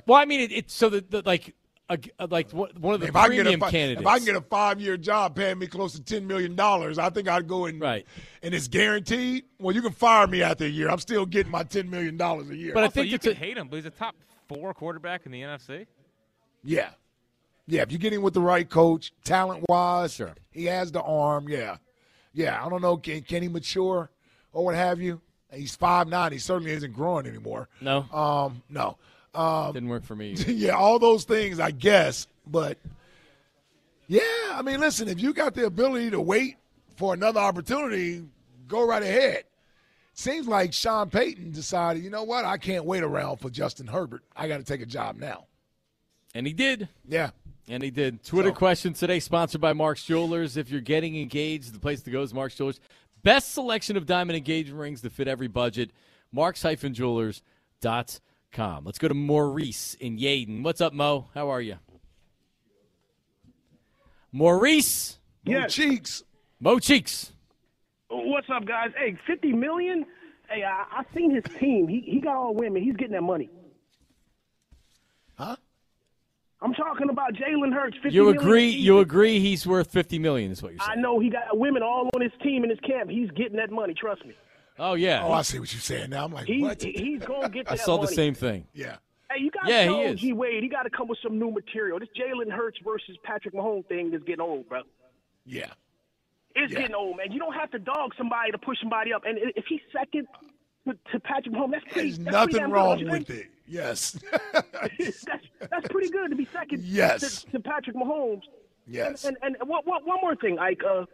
Well, 0.06 0.18
I 0.20 0.24
mean, 0.24 0.40
it, 0.40 0.50
it's 0.50 0.74
so 0.74 0.88
that 0.88 1.08
the, 1.12 1.22
like 1.24 1.54
a, 1.88 2.26
like 2.28 2.50
one 2.50 2.70
one 2.80 2.94
of 2.94 3.00
the 3.00 3.06
If 3.06 3.14
I, 3.14 3.28
can 3.28 3.36
get 3.36 3.42
premium 3.44 3.62
a, 3.62 3.70
candidates. 3.70 4.00
if 4.00 4.06
I 4.08 4.16
can 4.18 4.24
get 4.26 4.34
a 4.34 4.40
five 4.40 4.80
year 4.80 4.96
job 4.96 5.36
paying 5.36 5.56
me 5.60 5.68
close 5.68 5.96
to 5.96 6.02
$10 6.20 6.24
million, 6.24 6.58
I 6.58 7.10
think 7.10 7.28
I'd 7.28 7.46
go 7.46 7.66
and, 7.66 7.80
Right. 7.80 8.04
and 8.42 8.52
it's 8.52 8.66
guaranteed. 8.66 9.44
Well, 9.60 9.72
you 9.72 9.82
can 9.82 9.92
fire 9.92 10.26
me 10.26 10.42
after 10.42 10.64
a 10.64 10.68
year. 10.68 10.90
I'm 10.90 10.98
still 10.98 11.24
getting 11.24 11.52
my 11.52 11.62
$10 11.62 11.88
million 11.88 12.20
a 12.20 12.42
year. 12.56 12.74
But 12.74 12.82
I 12.82 12.88
think 12.88 13.06
you 13.08 13.14
it's 13.14 13.22
can 13.24 13.34
a- 13.34 13.36
hate 13.36 13.56
him, 13.56 13.68
but 13.68 13.76
he's 13.76 13.86
a 13.86 13.90
top 13.90 14.16
four 14.48 14.74
quarterback 14.74 15.26
in 15.26 15.32
the 15.32 15.42
NFC. 15.42 15.86
yeah. 16.64 16.90
Yeah, 17.68 17.82
if 17.82 17.92
you 17.92 17.98
get 17.98 18.12
him 18.12 18.20
with 18.22 18.34
the 18.34 18.40
right 18.42 18.68
coach, 18.68 19.12
talent 19.24 19.64
wise, 19.68 20.14
Sure. 20.14 20.34
he 20.50 20.64
has 20.64 20.90
the 20.90 21.00
arm. 21.02 21.48
Yeah. 21.48 21.76
Yeah, 22.32 22.62
I 22.62 22.68
don't 22.68 22.82
know. 22.82 22.96
Can, 22.96 23.22
can 23.22 23.42
he 23.42 23.48
mature 23.48 24.10
or 24.54 24.64
what 24.64 24.74
have 24.74 25.00
you? 25.00 25.20
He's 25.52 25.76
five 25.76 26.08
nine. 26.08 26.32
He 26.32 26.38
certainly 26.38 26.72
isn't 26.72 26.92
growing 26.94 27.26
anymore. 27.26 27.68
no, 27.80 28.06
Um, 28.12 28.62
no. 28.70 28.96
Um, 29.34 29.72
didn't 29.72 29.88
work 29.88 30.04
for 30.04 30.14
me. 30.16 30.32
yeah, 30.46 30.70
all 30.72 30.98
those 30.98 31.24
things, 31.24 31.58
I 31.60 31.70
guess. 31.72 32.26
But 32.46 32.78
yeah, 34.06 34.20
I 34.52 34.62
mean, 34.62 34.80
listen, 34.80 35.08
if 35.08 35.20
you 35.20 35.32
got 35.32 35.54
the 35.54 35.66
ability 35.66 36.10
to 36.10 36.20
wait 36.20 36.56
for 36.96 37.14
another 37.14 37.40
opportunity, 37.40 38.24
go 38.68 38.86
right 38.86 39.02
ahead. 39.02 39.44
Seems 40.12 40.46
like 40.46 40.72
Sean 40.72 41.10
Payton 41.10 41.50
decided, 41.50 42.04
you 42.04 42.10
know 42.10 42.22
what? 42.22 42.44
I 42.44 42.56
can't 42.58 42.84
wait 42.84 43.02
around 43.02 43.38
for 43.38 43.50
Justin 43.50 43.86
Herbert. 43.88 44.22
I 44.36 44.46
got 44.46 44.58
to 44.58 44.64
take 44.64 44.80
a 44.80 44.86
job 44.86 45.16
now. 45.16 45.46
And 46.34 46.46
he 46.46 46.52
did. 46.52 46.88
Yeah. 47.08 47.30
And 47.68 47.82
he 47.82 47.90
did. 47.90 48.22
Twitter 48.22 48.50
So- 48.50 48.54
question 48.54 48.92
today, 48.92 49.18
sponsored 49.18 49.60
by 49.60 49.72
Mark's 49.72 50.04
Jewelers. 50.04 50.56
If 50.56 50.70
you're 50.70 50.80
getting 50.82 51.16
engaged, 51.20 51.72
the 51.72 51.80
place 51.80 52.02
to 52.02 52.10
go 52.10 52.22
is 52.22 52.32
Mark's 52.32 52.54
Jewelers. 52.54 52.78
Best 53.24 53.54
selection 53.54 53.96
of 53.96 54.06
diamond 54.06 54.36
engagement 54.36 54.78
rings 54.78 55.00
to 55.00 55.10
fit 55.10 55.26
every 55.26 55.48
budget. 55.48 55.90
Marks-jewelers.com. 56.30 58.84
Let's 58.84 58.98
go 58.98 59.08
to 59.08 59.14
Maurice 59.14 59.94
in 59.94 60.18
Yeadon. 60.18 60.62
What's 60.62 60.82
up, 60.82 60.92
Mo? 60.92 61.30
How 61.34 61.48
are 61.48 61.62
you? 61.62 61.78
Maurice. 64.30 65.18
Mo 65.44 65.66
Cheeks. 65.66 66.22
Mo 66.60 66.78
Cheeks. 66.78 67.32
What's 68.10 68.48
up, 68.50 68.66
guys? 68.66 68.90
Hey, 68.96 69.16
fifty 69.26 69.52
million. 69.52 70.06
Hey, 70.48 70.62
I, 70.62 70.84
I 70.98 71.02
seen 71.16 71.34
his 71.34 71.42
team. 71.58 71.88
He 71.88 72.00
he 72.00 72.20
got 72.20 72.36
all 72.36 72.54
women. 72.54 72.82
He's 72.82 72.96
getting 72.96 73.14
that 73.14 73.22
money. 73.22 73.48
Huh? 75.36 75.56
I'm 76.64 76.72
talking 76.72 77.10
about 77.10 77.34
Jalen 77.34 77.72
Hurts. 77.74 77.96
50 78.02 78.14
You 78.16 78.30
agree? 78.30 78.64
a. 78.70 78.72
You 78.72 78.98
agree? 79.00 79.38
He's 79.38 79.66
worth 79.66 79.90
fifty 79.90 80.18
million, 80.18 80.50
is 80.50 80.62
what 80.62 80.72
you're 80.72 80.80
saying. 80.80 80.98
I 80.98 81.00
know 81.00 81.20
he 81.20 81.28
got 81.30 81.42
women 81.58 81.82
all 81.82 82.08
on 82.14 82.20
his 82.22 82.32
team 82.42 82.64
in 82.64 82.70
his 82.70 82.80
camp. 82.80 83.10
He's 83.10 83.30
getting 83.32 83.56
that 83.58 83.70
money. 83.70 83.92
Trust 83.94 84.24
me. 84.24 84.34
Oh 84.78 84.94
yeah. 84.94 85.22
Oh, 85.24 85.32
I 85.32 85.42
see 85.42 85.58
what 85.60 85.72
you're 85.72 85.80
saying 85.80 86.10
now. 86.10 86.24
I'm 86.24 86.32
like, 86.32 86.46
He, 86.46 86.62
what? 86.62 86.82
he's 86.82 87.20
gonna 87.22 87.48
get 87.50 87.66
I 87.70 87.76
that 87.76 87.84
saw 87.84 87.98
the 87.98 88.06
same 88.08 88.34
thing. 88.34 88.66
yeah. 88.72 88.96
Hey, 89.30 89.42
you 89.42 89.50
got 89.50 89.68
Yeah, 89.68 89.84
to 89.84 89.90
he 89.90 90.04
know. 90.04 90.14
G 90.14 90.32
Wade. 90.32 90.62
He 90.62 90.68
got 90.68 90.82
to 90.84 90.90
come 90.90 91.06
with 91.08 91.18
some 91.22 91.38
new 91.38 91.50
material. 91.50 91.98
This 91.98 92.08
Jalen 92.18 92.50
Hurts 92.50 92.78
versus 92.84 93.16
Patrick 93.24 93.54
Mahomes 93.54 93.86
thing 93.86 94.12
is 94.14 94.22
getting 94.22 94.40
old, 94.40 94.68
bro. 94.68 94.82
Yeah. 95.44 95.66
It's 96.56 96.72
Yeah. 96.72 96.80
getting 96.80 96.94
old, 96.94 97.16
man. 97.18 97.30
You 97.32 97.38
don't 97.40 97.54
have 97.54 97.70
to 97.72 97.78
dog 97.78 98.12
somebody 98.16 98.52
to 98.52 98.58
push 98.58 98.78
somebody 98.80 99.12
up. 99.12 99.22
And 99.26 99.38
if 99.56 99.64
he's 99.68 99.80
second 99.92 100.26
to, 100.86 100.94
to 101.12 101.20
Patrick 101.20 101.54
Mahomes, 101.54 101.72
that's 101.72 101.84
pretty. 101.92 102.08
There's 102.10 102.18
that's 102.18 102.32
nothing 102.32 102.52
pretty 102.58 102.72
wrong 102.72 102.98
good, 102.98 103.10
with 103.10 103.30
it. 103.30 103.46
Yes. 103.66 104.18
that's 104.52 105.22
that's 105.70 105.88
pretty 105.88 106.10
good 106.10 106.30
to 106.30 106.36
be 106.36 106.46
second. 106.52 106.82
Yes. 106.84 107.44
To, 107.44 107.52
to 107.52 107.60
Patrick 107.60 107.96
Mahomes. 107.96 108.42
yes. 108.86 109.24
And 109.24 109.36
and, 109.42 109.56
and 109.60 109.68
one, 109.68 109.82
one, 109.84 110.02
one 110.04 110.18
more 110.20 110.36
thing, 110.36 110.58
Ike. 110.58 110.82
Uh, 110.88 111.04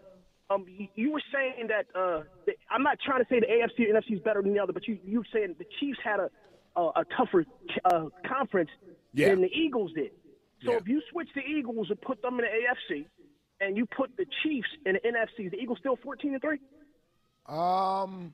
um, 0.52 0.64
you, 0.68 0.88
you 0.96 1.12
were 1.12 1.22
saying 1.32 1.68
that 1.68 1.86
uh, 1.98 2.22
I'm 2.70 2.82
not 2.82 2.98
trying 3.04 3.22
to 3.22 3.28
say 3.30 3.38
the 3.38 3.46
AFC 3.46 3.88
or 3.88 3.94
NFC 4.00 4.14
is 4.16 4.20
better 4.20 4.42
than 4.42 4.52
the 4.52 4.58
other, 4.60 4.72
but 4.72 4.88
you 4.88 4.98
you 5.04 5.18
were 5.20 5.26
saying 5.32 5.54
the 5.58 5.66
Chiefs 5.78 5.98
had 6.02 6.18
a 6.20 6.30
a, 6.76 6.80
a 7.00 7.04
tougher 7.16 7.44
uh, 7.84 8.06
conference 8.26 8.70
Yeah. 9.12 9.28
than 9.30 9.42
the 9.42 9.48
Eagles 9.52 9.92
did. 9.92 10.10
So 10.64 10.72
Yeah. 10.72 10.78
if 10.78 10.88
you 10.88 11.00
switch 11.10 11.28
the 11.34 11.40
Eagles 11.42 11.88
and 11.90 12.00
put 12.00 12.20
them 12.22 12.38
in 12.40 12.44
the 12.44 12.94
AFC, 12.94 13.06
and 13.60 13.76
you 13.76 13.86
put 13.86 14.16
the 14.16 14.26
Chiefs 14.42 14.68
in 14.86 14.94
the 14.94 15.00
NFC, 15.00 15.50
the 15.50 15.56
Eagles 15.56 15.78
still 15.78 15.96
14 16.02 16.32
and 16.32 16.42
three. 16.42 16.58
Um. 17.46 18.32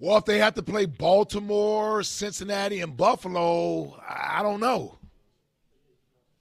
Well, 0.00 0.18
if 0.18 0.24
they 0.24 0.38
have 0.38 0.54
to 0.54 0.62
play 0.62 0.86
Baltimore, 0.86 2.02
Cincinnati, 2.04 2.80
and 2.80 2.96
Buffalo, 2.96 4.00
I 4.08 4.42
don't 4.42 4.60
know. 4.60 4.96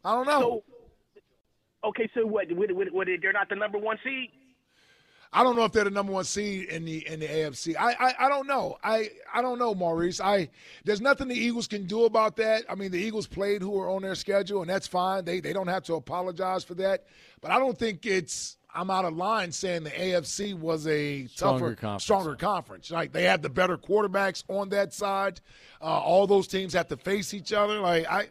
I 0.05 0.13
don't 0.13 0.27
know. 0.27 0.63
So, 1.83 1.89
okay, 1.89 2.09
so 2.13 2.25
what? 2.25 2.51
What, 2.51 2.71
what, 2.71 2.93
what? 2.93 3.07
They're 3.21 3.33
not 3.33 3.49
the 3.49 3.55
number 3.55 3.79
one 3.79 3.97
seed. 4.03 4.29
I 5.33 5.43
don't 5.43 5.55
know 5.55 5.65
if 5.65 5.71
they're 5.71 5.83
the 5.83 5.91
number 5.91 6.13
one 6.13 6.23
seed 6.23 6.69
in 6.69 6.85
the 6.85 7.05
in 7.07 7.19
the 7.19 7.27
AFC. 7.27 7.75
I, 7.77 7.93
I 7.99 8.25
I 8.25 8.29
don't 8.29 8.47
know. 8.47 8.77
I 8.83 9.09
I 9.33 9.41
don't 9.41 9.59
know, 9.59 9.75
Maurice. 9.75 10.21
I 10.21 10.49
there's 10.85 11.01
nothing 11.01 11.27
the 11.27 11.35
Eagles 11.35 11.67
can 11.67 11.85
do 11.85 12.05
about 12.05 12.37
that. 12.37 12.63
I 12.69 12.75
mean, 12.75 12.91
the 12.91 12.99
Eagles 12.99 13.27
played 13.27 13.61
who 13.61 13.77
are 13.79 13.89
on 13.89 14.03
their 14.03 14.15
schedule, 14.15 14.61
and 14.61 14.69
that's 14.69 14.87
fine. 14.87 15.25
They 15.25 15.39
they 15.39 15.51
don't 15.51 15.67
have 15.67 15.83
to 15.83 15.95
apologize 15.95 16.63
for 16.63 16.75
that. 16.75 17.05
But 17.41 17.51
I 17.51 17.59
don't 17.59 17.77
think 17.77 18.05
it's. 18.05 18.56
I'm 18.73 18.89
out 18.91 19.05
of 19.05 19.15
line 19.15 19.51
saying 19.51 19.83
the 19.83 19.89
AFC 19.91 20.53
was 20.57 20.87
a 20.87 21.25
Stronger 21.27 21.59
tougher, 21.69 21.75
conference. 21.75 22.03
stronger 22.03 22.35
conference. 22.35 22.91
Like 22.91 23.11
they 23.11 23.23
have 23.23 23.41
the 23.41 23.49
better 23.49 23.77
quarterbacks 23.77 24.43
on 24.47 24.69
that 24.69 24.93
side. 24.93 25.41
Uh, 25.81 25.85
all 25.85 26.27
those 26.27 26.47
teams 26.47 26.73
have 26.73 26.87
to 26.89 26.97
face 26.97 27.33
each 27.33 27.53
other. 27.53 27.79
Like 27.79 28.05
I, 28.07 28.29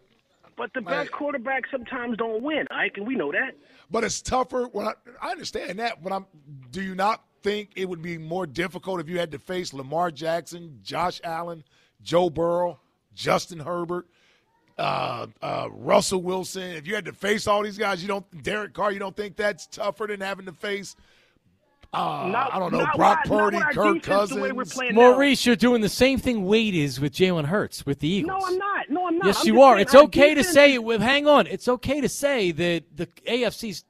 But 0.56 0.72
the 0.74 0.80
Right. 0.80 1.04
best 1.06 1.10
quarterbacks 1.12 1.70
sometimes 1.70 2.16
don't 2.16 2.42
win, 2.42 2.66
Ike, 2.70 2.92
and 2.96 3.06
we 3.06 3.14
know 3.16 3.32
that. 3.32 3.56
But 3.90 4.04
it's 4.04 4.22
tougher. 4.22 4.64
When 4.72 4.86
I, 4.86 4.92
I 5.22 5.30
understand 5.30 5.78
that, 5.80 6.02
but 6.02 6.12
I'm. 6.12 6.26
Do 6.70 6.82
you 6.82 6.94
not 6.94 7.22
think 7.42 7.70
it 7.76 7.88
would 7.88 8.02
be 8.02 8.18
more 8.18 8.46
difficult 8.46 9.00
if 9.00 9.08
you 9.08 9.18
had 9.18 9.30
to 9.32 9.38
face 9.38 9.72
Lamar 9.72 10.10
Jackson, 10.10 10.78
Josh 10.82 11.20
Allen, 11.24 11.62
Joe 12.02 12.28
Burrow, 12.30 12.80
Justin 13.14 13.60
Herbert, 13.60 14.06
uh, 14.78 15.26
uh, 15.42 15.68
Russell 15.72 16.22
Wilson? 16.22 16.62
If 16.72 16.86
you 16.86 16.94
had 16.94 17.04
to 17.06 17.12
face 17.12 17.46
all 17.46 17.62
these 17.62 17.78
guys, 17.78 18.02
you 18.02 18.08
don't. 18.08 18.42
Derek 18.42 18.74
Carr, 18.74 18.92
you 18.92 18.98
don't 18.98 19.16
think 19.16 19.36
that's 19.36 19.66
tougher 19.66 20.06
than 20.06 20.20
having 20.20 20.46
to 20.46 20.52
face? 20.52 20.96
Uh, 21.92 22.28
Not- 22.30 22.52
I 22.52 22.58
don't 22.58 22.72
know. 22.72 22.86
Brock 22.96 23.20
with- 23.24 23.30
not 23.32 23.38
Purdy, 23.52 23.58
Kirk 23.72 24.02
defense, 24.02 24.30
the 24.30 24.36
way 24.40 24.52
we're 24.52 24.64
Cousins. 24.64 24.74
playing 24.74 24.94
now. 24.96 25.12
Maurice, 25.12 25.46
you're 25.46 25.56
doing 25.56 25.80
the 25.80 25.88
same 25.88 26.18
thing 26.18 26.44
Wade 26.44 26.74
is 26.74 27.00
with 27.00 27.14
Jalen 27.14 27.46
Hurts 27.46 27.86
with 27.86 28.00
the 28.00 28.08
Eagles. 28.08 28.40
No, 28.42 28.46
I'm 28.46 28.58
not. 28.58 28.90
No, 28.90 29.06
I'm 29.06 29.18
not. 29.18 29.26
Yes, 29.26 29.40
I'm 29.42 29.46
you 29.46 29.62
are. 29.62 29.78
It's 29.78 29.94
our 29.94 30.02
okay 30.02 30.34
to 30.34 30.44
say. 30.44 30.74
is- 30.74 30.80
well, 30.80 30.98
Hang 30.98 31.26
on. 31.26 31.46
It's 31.46 31.68
okay 31.68 32.00
to 32.00 32.08
say 32.08 32.50
that 32.52 32.84
the 32.96 33.06
AFC's 33.26 33.84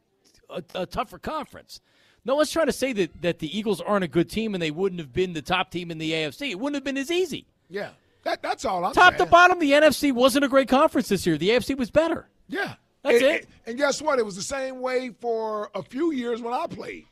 a, 0.50 0.62
a 0.74 0.86
tougher 0.86 1.18
conference. 1.18 1.80
No 2.24 2.36
one's 2.36 2.50
trying 2.50 2.66
to 2.66 2.72
say 2.72 2.92
that, 2.92 3.22
that 3.22 3.38
the 3.40 3.56
Eagles 3.58 3.80
aren't 3.80 4.04
a 4.04 4.08
good 4.08 4.28
team 4.28 4.54
and 4.54 4.62
they 4.62 4.70
wouldn't 4.70 5.00
have 5.00 5.12
been 5.12 5.32
the 5.32 5.42
top 5.42 5.70
team 5.70 5.90
in 5.90 5.98
the 5.98 6.12
AFC. 6.12 6.50
It 6.50 6.60
wouldn't 6.60 6.74
have 6.76 6.84
been 6.84 6.96
as 6.98 7.10
easy. 7.10 7.46
Yeah, 7.70 7.90
that, 8.26 8.42
that's 8.42 8.64
all 8.64 8.84
I'm 8.84 8.92
Top 8.92 9.14
saying. 9.14 9.24
to 9.24 9.30
bottom, 9.30 9.58
the 9.58 9.70
NFC 9.72 10.12
wasn't 10.12 10.44
a 10.44 10.48
great 10.48 10.68
conference 10.68 11.08
this 11.08 11.26
year. 11.26 11.38
The 11.38 11.50
AFC 11.50 11.76
was 11.78 11.90
better. 11.90 12.28
Yeah, 12.48 12.74
That's 13.02 13.22
and, 13.22 13.24
it. 13.24 13.46
And, 13.66 13.76
guess 13.78 14.02
what? 14.02 14.18
It 14.18 14.24
was 14.24 14.36
the 14.36 14.42
same 14.42 14.80
way 14.80 15.10
for 15.20 15.70
a 15.74 15.82
few 15.82 16.12
years 16.12 16.40
when 16.42 16.52
I 16.52 16.66
played. 16.66 17.06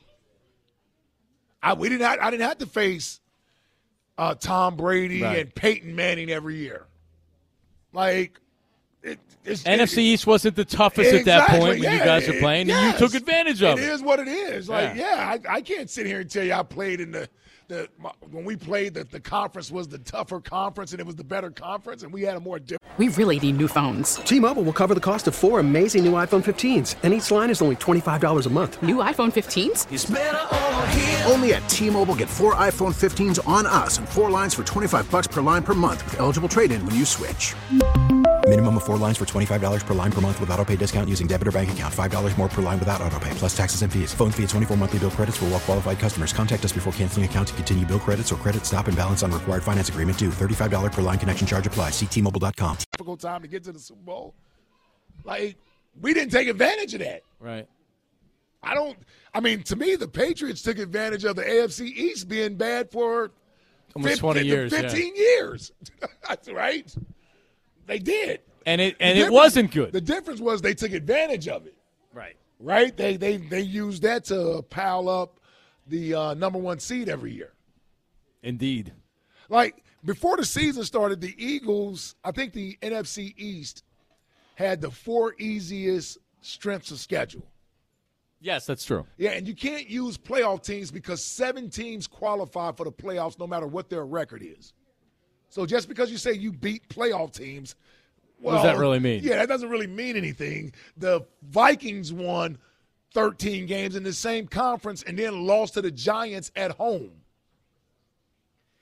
I 1.62 1.73
we 1.75 1.88
didn't 1.88 2.06
have, 2.06 2.18
I 2.21 2.30
didn't 2.30 2.47
have 2.47 2.59
to 2.59 2.66
face 2.66 3.21
uh, 4.18 4.35
Tom 4.35 4.76
Brady 4.76 5.23
Right. 5.23 5.38
and 5.38 5.54
Peyton 5.54 5.94
Manning 5.97 6.30
every 6.30 6.56
year. 6.56 6.85
Like 7.92 8.40
it, 9.04 9.18
it's, 9.44 9.62
NFC 9.64 9.99
it- 9.99 10.02
East 10.02 10.26
wasn't 10.26 10.56
the 10.56 10.64
toughest 10.64 11.12
at 11.12 11.25
that 11.26 11.49
point 11.49 11.62
when 11.80 11.92
you 11.92 11.99
guys 11.99 12.26
were 12.26 12.34
it- 12.34 12.40
playing, 12.40 12.62
and 12.62 12.68
yes. 12.70 13.00
you 13.00 13.06
took 13.06 13.14
advantage 13.14 13.62
of 13.62 13.78
It 13.78 13.84
it. 13.84 13.90
is 13.90 14.02
what 14.02 14.18
it 14.18 14.28
is. 14.28 14.68
Like, 14.68 14.96
Yeah. 14.96 15.14
yeah, 15.37 15.49
I, 15.50 15.56
I 15.56 15.61
can't 15.61 15.88
sit 15.90 16.06
here 16.06 16.20
and 16.20 16.30
tell 16.30 16.44
you 16.44 16.54
I 16.54 16.62
played 16.62 17.00
in 17.00 17.11
the 17.12 17.28
the 17.66 17.88
my, 17.99 18.11
when 18.30 18.44
we 18.44 18.56
played 18.56 18.92
the, 18.92 19.04
the 19.04 19.18
conference 19.18 19.70
was 19.70 19.88
the 19.88 19.96
tougher 19.96 20.38
conference 20.38 20.92
and 20.92 21.00
it 21.00 21.06
was 21.06 21.16
the 21.16 21.25
better 21.25 21.50
conference 21.50 22.02
and 22.02 22.12
we 22.12 22.20
had 22.20 22.37
a 22.37 22.40
more 22.40 22.58
different. 22.58 22.82
We 22.99 23.08
really 23.08 23.40
need 23.40 23.56
new 23.56 23.68
phones. 23.68 24.16
T-Mobile 24.16 24.62
will 24.64 24.75
cover 24.75 24.92
the 24.94 25.00
cost 25.00 25.26
of 25.26 25.34
four 25.34 25.61
amazing 25.61 26.04
new 26.04 26.12
iPhone 26.12 26.44
15s, 26.44 26.94
and 27.02 27.14
each 27.14 27.30
line 27.30 27.49
is 27.50 27.62
only 27.62 27.76
$25 27.76 28.44
a 28.46 28.50
month. 28.50 28.82
New 28.82 28.96
iPhone 28.96 29.32
15s? 29.32 31.28
Only 31.30 31.54
at 31.54 31.66
T-Mobile 31.70 32.14
get 32.16 32.28
four 32.28 32.54
iPhone 32.54 32.94
15s 32.94 33.40
on 33.49 33.64
us 33.66 33.96
and 33.99 34.06
four 34.08 34.30
lines 34.30 34.54
for 34.54 34.62
25 34.62 35.11
bucks 35.11 35.26
per 35.26 35.40
line 35.40 35.62
per 35.62 35.73
month 35.75 36.04
with 36.04 36.20
eligible 36.20 36.49
trade-in 36.50 36.84
when 36.84 36.94
you 36.94 37.04
switch. 37.06 37.54
Minimum 38.46 38.76
of 38.76 38.84
four 38.84 38.98
lines 38.98 39.16
for 39.16 39.24
$25 39.24 39.86
per 39.86 39.94
line 39.94 40.12
per 40.12 40.20
month 40.20 40.38
with 40.38 40.50
auto 40.50 40.64
pay 40.66 40.76
discount 40.76 41.08
using 41.08 41.26
debit 41.26 41.48
or 41.48 41.52
bank 41.52 41.72
account. 41.72 41.92
$5 41.94 42.38
more 42.38 42.48
per 42.48 42.60
line 42.60 42.78
without 42.78 43.00
auto 43.00 43.18
pay, 43.18 43.30
plus 43.30 43.56
taxes 43.56 43.80
and 43.80 43.90
fees. 43.90 44.12
Phone 44.12 44.30
fee 44.30 44.42
at 44.42 44.50
24 44.50 44.76
monthly 44.76 44.98
bill 44.98 45.10
credits 45.10 45.38
for 45.38 45.46
all 45.46 45.52
well 45.52 45.60
qualified 45.60 45.98
customers. 45.98 46.34
Contact 46.34 46.62
us 46.62 46.70
before 46.70 46.92
canceling 46.92 47.24
account 47.24 47.48
to 47.48 47.54
continue 47.54 47.86
bill 47.86 47.98
credits 47.98 48.30
or 48.30 48.36
credit 48.36 48.66
stop 48.66 48.86
and 48.86 48.94
balance 48.98 49.22
on 49.22 49.32
required 49.32 49.62
finance 49.62 49.88
agreement 49.88 50.18
due. 50.18 50.28
$35 50.28 50.92
per 50.92 51.00
line 51.00 51.18
connection 51.18 51.46
charge 51.46 51.66
apply. 51.66 51.88
Ctmobile.com. 51.88 52.76
difficult 52.92 53.20
time 53.20 53.40
to 53.40 53.48
get 53.48 53.64
to 53.64 53.72
the 53.72 53.78
Super 53.78 54.02
Bowl. 54.02 54.34
Like 55.24 55.56
we 56.02 56.12
didn't 56.12 56.30
take 56.30 56.46
advantage 56.48 56.92
of 56.92 57.00
that. 57.00 57.22
Right. 57.40 57.66
I 58.62 58.74
don't. 58.74 58.98
I 59.32 59.40
mean, 59.40 59.62
to 59.64 59.76
me, 59.76 59.96
the 59.96 60.08
Patriots 60.08 60.60
took 60.60 60.78
advantage 60.78 61.24
of 61.24 61.36
the 61.36 61.42
AFC 61.44 61.86
East 61.86 62.28
being 62.28 62.56
bad 62.56 62.90
for 62.90 63.30
Almost 63.96 64.18
20 64.18 64.40
fif- 64.40 64.46
years, 64.46 64.72
yeah. 64.72 64.80
fifteen 64.82 65.16
years. 65.16 65.72
That's 66.28 66.50
right. 66.50 66.94
They 67.86 67.98
did, 67.98 68.40
And 68.66 68.80
it 68.80 68.98
The 68.98 69.04
and 69.04 69.18
it 69.18 69.30
wasn't 69.32 69.70
good. 69.70 69.92
The 69.92 70.00
difference 70.00 70.40
was 70.40 70.62
they 70.62 70.74
took 70.74 70.92
advantage 70.92 71.48
of 71.48 71.66
it. 71.66 71.76
right. 72.12 72.36
Right? 72.60 72.96
They 72.96 73.16
they 73.16 73.36
they 73.36 73.60
used 73.60 74.02
that 74.02 74.24
to 74.26 74.64
pile 74.70 75.08
up 75.08 75.40
the 75.86 76.14
uh, 76.14 76.34
number 76.34 76.58
one 76.58 76.78
seed 76.78 77.08
every 77.08 77.32
year. 77.32 77.52
Indeed. 78.42 78.92
Like 79.48 79.84
before 80.04 80.36
the 80.36 80.44
season 80.44 80.84
started, 80.84 81.20
the 81.20 81.34
Eagles, 81.36 82.14
I 82.24 82.30
think 82.30 82.52
the 82.52 82.78
NFC 82.82 83.34
East 83.36 83.82
had 84.54 84.80
the 84.80 84.90
four 84.90 85.34
easiest 85.38 86.18
strengths 86.40 86.90
of 86.90 86.98
schedule. 86.98 87.46
Yes, 88.40 88.66
that's 88.66 88.84
true. 88.84 89.06
Yeah, 89.16 89.30
and 89.30 89.48
you 89.48 89.54
can't 89.54 89.88
use 89.88 90.18
playoff 90.18 90.62
teams 90.62 90.90
because 90.90 91.24
seven 91.24 91.70
teams 91.70 92.06
qualify 92.06 92.72
for 92.72 92.84
the 92.84 92.92
playoffs 92.92 93.38
no 93.38 93.46
matter 93.46 93.66
what 93.66 93.88
their 93.88 94.04
record 94.04 94.42
is. 94.42 94.74
So 95.54 95.66
just 95.66 95.88
because 95.88 96.11
you 96.11 96.18
say 96.18 96.32
you 96.32 96.50
beat 96.50 96.88
playoff 96.88 97.32
teams, 97.32 97.76
What 98.40 98.54
does 98.54 98.64
that 98.64 98.76
really 98.76 98.99
mean? 98.99 99.20
Yeah, 99.23 99.37
that 99.37 99.46
doesn't 99.46 99.68
really 99.68 99.87
mean 99.87 100.16
anything. 100.16 100.73
The 100.96 101.25
Vikings 101.49 102.12
won 102.12 102.58
13 103.12 103.66
games 103.66 103.94
in 103.94 104.02
the 104.02 104.12
same 104.12 104.49
conference 104.49 105.04
and 105.04 105.16
then 105.16 105.46
lost 105.46 105.75
to 105.75 105.80
the 105.82 105.92
Giants 105.92 106.50
at 106.56 106.73
home. 106.73 107.12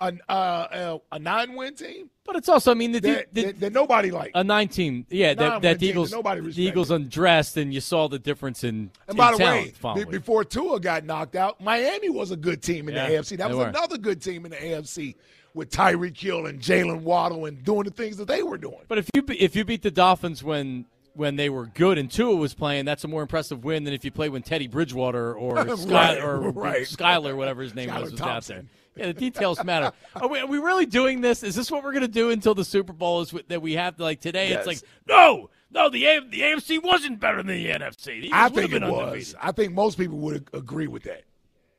A, 0.00 0.14
uh, 0.30 0.98
a, 1.12 1.16
a 1.16 1.18
nine-win 1.18 1.74
team 1.76 2.08
But 2.24 2.36
it's 2.36 2.48
also, 2.48 2.70
I 2.70 2.74
mean, 2.74 2.92
the, 2.92 3.00
that, 3.00 3.34
the, 3.34 3.44
that, 3.44 3.60
that 3.60 3.72
nobody 3.74 4.10
liked. 4.10 4.32
a 4.34 4.42
nine 4.42 4.68
team, 4.68 5.06
yeah, 5.10 5.34
that, 5.34 5.60
that 5.60 5.78
the 5.78 5.86
Eagles, 5.86 6.10
nobody 6.10 6.40
the. 6.40 6.62
Eagles 6.62 6.90
undressed, 6.90 7.58
and 7.58 7.72
you 7.72 7.80
saw 7.80 8.08
the 8.08 8.18
difference 8.18 8.64
in, 8.64 8.90
And 9.06 9.10
in 9.10 9.16
by 9.16 9.32
the 9.32 9.38
talent 9.38 9.66
way, 9.66 9.70
following. 9.72 10.10
before 10.10 10.42
Tua 10.42 10.80
got 10.80 11.04
knocked 11.04 11.36
out, 11.36 11.60
Miami 11.60 12.08
was 12.08 12.30
a 12.30 12.36
good 12.36 12.62
team 12.62 12.88
in 12.88 12.94
Yeah, 12.94 13.08
the 13.10 13.14
AFC. 13.16 13.36
That 13.36 13.50
was 13.50 13.58
were. 13.58 13.66
another 13.68 13.98
good 13.98 14.22
team 14.22 14.46
in 14.46 14.50
the 14.52 14.56
AFC 14.56 15.14
with 15.54 15.70
Tyreek 15.70 16.18
Hill 16.18 16.46
and 16.46 16.60
Jaylen 16.60 17.02
Waddle 17.02 17.46
and 17.46 17.62
doing 17.62 17.84
the 17.84 17.90
things 17.90 18.16
that 18.16 18.28
they 18.28 18.42
were 18.42 18.58
doing. 18.58 18.80
But 18.88 18.98
if 18.98 19.10
you 19.14 19.24
if 19.28 19.56
you 19.56 19.64
beat 19.64 19.82
the 19.82 19.90
Dolphins 19.90 20.42
when 20.42 20.86
when 21.14 21.36
they 21.36 21.50
were 21.50 21.66
good 21.66 21.98
and 21.98 22.10
Tua 22.10 22.34
was 22.36 22.54
playing, 22.54 22.86
that's 22.86 23.04
a 23.04 23.08
more 23.08 23.22
impressive 23.22 23.64
win 23.64 23.84
than 23.84 23.92
if 23.92 24.04
you 24.04 24.10
play 24.10 24.28
when 24.28 24.42
Teddy 24.42 24.66
Bridgewater 24.66 25.34
or 25.34 25.54
Right, 25.86 26.18
or 26.18 26.38
right. 26.50 26.82
Skylar, 26.82 27.36
whatever 27.36 27.62
his 27.62 27.74
name 27.74 27.90
Skylar 27.90 28.00
was, 28.02 28.12
was 28.12 28.20
out 28.22 28.44
there. 28.44 28.64
Yeah, 28.94 29.06
the 29.06 29.14
details 29.14 29.62
matter. 29.64 29.92
Are 30.16 30.28
we, 30.28 30.38
are 30.38 30.46
we 30.46 30.58
really 30.58 30.84
doing 30.84 31.22
this? 31.22 31.42
Is 31.42 31.54
this 31.54 31.70
what 31.70 31.82
we're 31.82 31.92
going 31.92 32.02
to 32.02 32.08
do 32.08 32.30
until 32.30 32.54
the 32.54 32.64
Super 32.64 32.92
Bowl? 32.92 33.22
Is 33.22 33.34
that 33.48 33.62
we 33.62 33.72
have 33.74 33.96
to 33.96 34.02
like 34.02 34.20
today? 34.20 34.50
Yes. 34.50 34.58
It's 34.58 34.66
like 34.66 34.90
no, 35.08 35.48
no. 35.70 35.88
The 35.88 36.04
A- 36.04 36.20
the 36.28 36.40
AFC 36.40 36.82
wasn't 36.82 37.18
better 37.18 37.38
than 37.38 37.46
the 37.46 37.66
NFC. 37.66 38.22
The 38.22 38.30
I 38.32 38.48
think 38.50 38.72
it 38.72 38.82
was. 38.82 38.92
undefeated. 38.92 39.34
I 39.40 39.52
think 39.52 39.72
most 39.72 39.96
people 39.96 40.18
would 40.18 40.48
agree 40.52 40.88
with 40.88 41.04
that. 41.04 41.24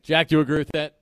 Jack, 0.01 0.27
do 0.27 0.35
you 0.37 0.41
agree 0.41 0.57
with 0.57 0.71
that? 0.73 0.97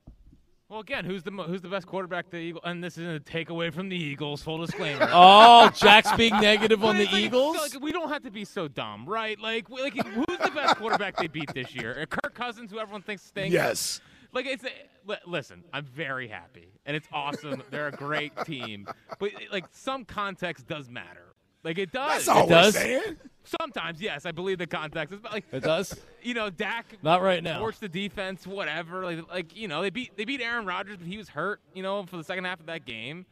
Well, 0.72 0.80
again, 0.80 1.04
who's 1.04 1.22
the 1.22 1.32
mo- 1.32 1.44
who's 1.44 1.62
the 1.62 1.68
best 1.68 1.86
quarterback? 1.86 2.30
The 2.30 2.38
Eagles, 2.38 2.64
and 2.66 2.82
this 2.82 2.98
isn't 2.98 3.16
a 3.18 3.20
takeaway 3.20 3.74
from 3.74 3.90
the 3.90 3.98
Eagles. 3.98 4.42
Full 4.42 4.58
disclaimer. 4.60 5.06
Oh, 5.12 5.70
Jack's 5.76 6.14
being 6.14 6.32
negative 6.40 6.82
on 6.86 6.98
the 6.98 7.04
like- 7.08 7.14
Eagles. 7.14 7.58
Like, 7.58 7.82
we 7.84 7.92
don't 7.92 8.08
have 8.08 8.24
to 8.24 8.32
be 8.32 8.46
so 8.46 8.70
dumb, 8.70 9.06
right? 9.06 9.38
Like, 9.38 9.70
we- 9.70 9.82
like 9.82 9.94
who's 9.96 10.26
the 10.42 10.52
best 10.56 10.78
quarterback 10.78 11.18
they 11.18 11.28
beat 11.28 11.54
this 11.54 11.76
year? 11.76 12.06
Kirk 12.10 12.34
Cousins, 12.34 12.72
who 12.72 12.80
everyone 12.80 13.02
thinks 13.02 13.22
stinks. 13.22 13.52
Yes. 13.54 14.00
Like 14.32 14.46
it's 14.46 14.64
li- 15.06 15.18
listen, 15.28 15.66
I'm 15.74 15.84
very 15.84 16.30
happy 16.30 16.70
and 16.86 16.96
it's 16.96 17.08
awesome. 17.12 17.62
They're 17.70 17.90
a 17.90 17.92
great 17.92 18.32
team, 18.46 18.88
but 19.20 19.32
like 19.52 19.66
some 19.74 20.06
context 20.06 20.68
does 20.68 20.90
matter. 20.90 21.31
Like 21.64 21.78
it 21.78 21.92
does. 21.92 22.26
That's 22.26 22.28
all 22.28 22.44
It 22.44 22.50
we're 22.50 22.56
does? 22.62 22.74
saying. 22.76 23.18
Sometimes, 23.44 24.00
yes, 24.02 24.26
I 24.26 24.32
believe 24.32 24.60
the 24.60 24.68
context 24.68 25.14
is 25.14 25.20
but 25.20 25.32
like 25.32 25.46
It 25.52 25.64
does. 25.64 26.00
you 26.24 26.34
know, 26.34 26.50
Dak 26.50 26.86
Not 27.02 27.22
right 27.22 27.44
now. 27.44 27.60
torched 27.62 27.80
the 27.80 27.90
defense, 27.90 28.46
whatever. 28.46 29.04
Like, 29.04 29.28
like 29.30 29.56
you 29.58 29.68
know, 29.68 29.82
they 29.82 29.90
beat 29.90 30.16
they 30.18 30.26
beat 30.26 30.42
Aaron 30.42 30.66
Rodgers, 30.66 30.98
but 30.98 31.08
he 31.08 31.18
was 31.18 31.30
hurt. 31.30 31.60
You 31.74 31.84
know, 31.84 32.04
for 32.06 32.18
the 32.18 32.24
second 32.24 32.46
half 32.46 32.60
of 32.60 32.68
that 32.68 32.86
game. 32.86 33.26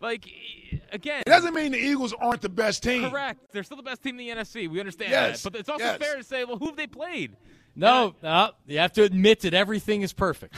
Like 0.00 0.24
again, 0.92 1.20
It 1.26 1.30
doesn't 1.30 1.52
mean 1.54 1.72
the 1.72 1.78
Eagles 1.78 2.14
aren't 2.14 2.40
the 2.40 2.48
best 2.48 2.82
team. 2.82 3.08
correct. 3.10 3.52
They're 3.52 3.62
still 3.62 3.76
the 3.76 3.82
best 3.82 4.02
team 4.02 4.18
in 4.18 4.26
the 4.34 4.40
NFC. 4.42 4.68
We 4.68 4.80
understand 4.80 5.10
Yes, 5.10 5.42
that, 5.42 5.52
but 5.52 5.60
it's 5.60 5.68
also 5.68 5.84
yes. 5.84 5.98
fair 5.98 6.16
to 6.16 6.22
say, 6.24 6.44
well, 6.44 6.56
who 6.56 6.66
have 6.68 6.76
they 6.76 6.86
played? 6.86 7.36
No, 7.76 8.14
no. 8.22 8.50
You 8.66 8.78
have 8.78 8.92
to 8.94 9.02
admit 9.02 9.40
that 9.40 9.52
everything 9.54 10.00
is 10.02 10.12
perfect. 10.14 10.54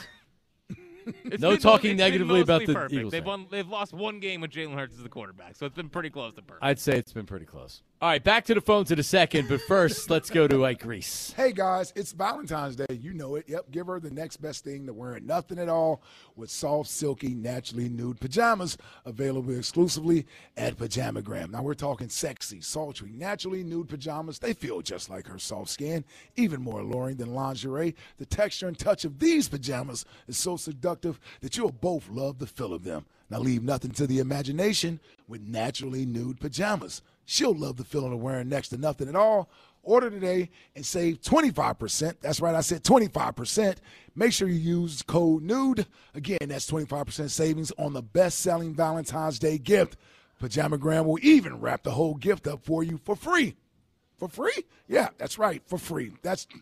No 1.38 1.56
talking 1.56 1.96
negatively 1.96 2.40
about 2.40 2.66
the 2.66 2.74
perfect. 2.74 2.92
Eagles 2.92 3.12
They've 3.12 3.24
won. 3.24 3.46
They've 3.50 3.68
lost 3.68 3.92
one 3.92 4.20
game 4.20 4.40
with 4.40 4.50
Jalen 4.50 4.74
Hurts 4.74 4.96
as 4.96 5.02
the 5.02 5.08
quarterback, 5.08 5.56
so 5.56 5.66
it's 5.66 5.74
been 5.74 5.88
pretty 5.88 6.10
close 6.10 6.34
to 6.34 6.42
perfect. 6.42 6.64
I'd 6.64 6.78
say 6.78 6.98
it's 6.98 7.12
been 7.12 7.26
pretty 7.26 7.46
close. 7.46 7.82
All 8.02 8.08
right, 8.08 8.24
back 8.24 8.44
to 8.46 8.54
the 8.54 8.60
phones 8.60 8.90
in 8.90 8.98
a 8.98 9.02
second, 9.04 9.48
but 9.48 9.60
first, 9.60 10.10
let's 10.10 10.28
go 10.28 10.48
to 10.48 10.66
Ike 10.66 10.84
Reese. 10.84 11.32
Hey 11.36 11.52
guys, 11.52 11.92
it's 11.94 12.10
Valentine's 12.10 12.74
Day. 12.74 12.86
You 12.90 13.14
know 13.14 13.36
it. 13.36 13.44
Yep, 13.46 13.70
give 13.70 13.86
her 13.86 14.00
the 14.00 14.10
next 14.10 14.38
best 14.38 14.64
thing 14.64 14.86
to 14.86 14.92
wearing 14.92 15.24
nothing 15.24 15.60
at 15.60 15.68
all 15.68 16.02
with 16.34 16.50
soft, 16.50 16.90
silky, 16.90 17.28
naturally 17.28 17.88
nude 17.88 18.18
pajamas 18.18 18.76
available 19.04 19.56
exclusively 19.56 20.26
at 20.56 20.78
Pajamagram. 20.78 21.50
Now 21.50 21.62
we're 21.62 21.74
talking 21.74 22.08
sexy, 22.08 22.60
sultry, 22.60 23.12
naturally 23.12 23.62
nude 23.62 23.88
pajamas. 23.88 24.40
They 24.40 24.52
feel 24.52 24.82
just 24.82 25.08
like 25.08 25.28
her 25.28 25.38
soft 25.38 25.70
skin, 25.70 26.04
even 26.34 26.60
more 26.60 26.80
alluring 26.80 27.18
than 27.18 27.34
lingerie. 27.34 27.94
The 28.18 28.26
texture 28.26 28.66
and 28.66 28.76
touch 28.76 29.04
of 29.04 29.20
these 29.20 29.48
pajamas 29.48 30.06
is 30.26 30.36
so 30.36 30.56
seductive 30.56 31.20
that 31.40 31.56
you'll 31.56 31.70
both 31.70 32.08
love 32.08 32.40
the 32.40 32.48
feel 32.48 32.74
of 32.74 32.82
them. 32.82 33.06
Now 33.30 33.38
leave 33.38 33.62
nothing 33.62 33.92
to 33.92 34.08
the 34.08 34.18
imagination 34.18 34.98
with 35.28 35.40
naturally 35.40 36.04
nude 36.04 36.40
pajamas. 36.40 37.00
She'll 37.24 37.54
love 37.54 37.76
the 37.76 37.84
feeling 37.84 38.12
of 38.12 38.20
wearing 38.20 38.48
next 38.48 38.68
to 38.68 38.78
nothing 38.78 39.08
at 39.08 39.16
all. 39.16 39.50
Order 39.84 40.10
today 40.10 40.50
and 40.76 40.86
save 40.86 41.20
25%. 41.22 42.16
That's 42.20 42.40
right, 42.40 42.54
I 42.54 42.60
said 42.60 42.84
25%. 42.84 43.76
Make 44.14 44.32
sure 44.32 44.48
you 44.48 44.54
use 44.54 45.02
code 45.02 45.42
NUDE. 45.42 45.86
Again, 46.14 46.38
that's 46.46 46.70
25% 46.70 47.30
savings 47.30 47.72
on 47.78 47.92
the 47.92 48.02
best 48.02 48.40
selling 48.40 48.74
Valentine's 48.74 49.38
Day 49.38 49.58
gift. 49.58 49.96
Pajamagram 50.40 51.04
will 51.04 51.18
even 51.22 51.60
wrap 51.60 51.82
the 51.82 51.92
whole 51.92 52.14
gift 52.14 52.46
up 52.46 52.64
for 52.64 52.84
you 52.84 52.98
for 53.04 53.16
free. 53.16 53.56
For 54.18 54.28
free? 54.28 54.64
Yeah, 54.88 55.08
that's 55.18 55.38
right, 55.38 55.62
for 55.66 55.78
free. 55.78 56.12
That's 56.22 56.46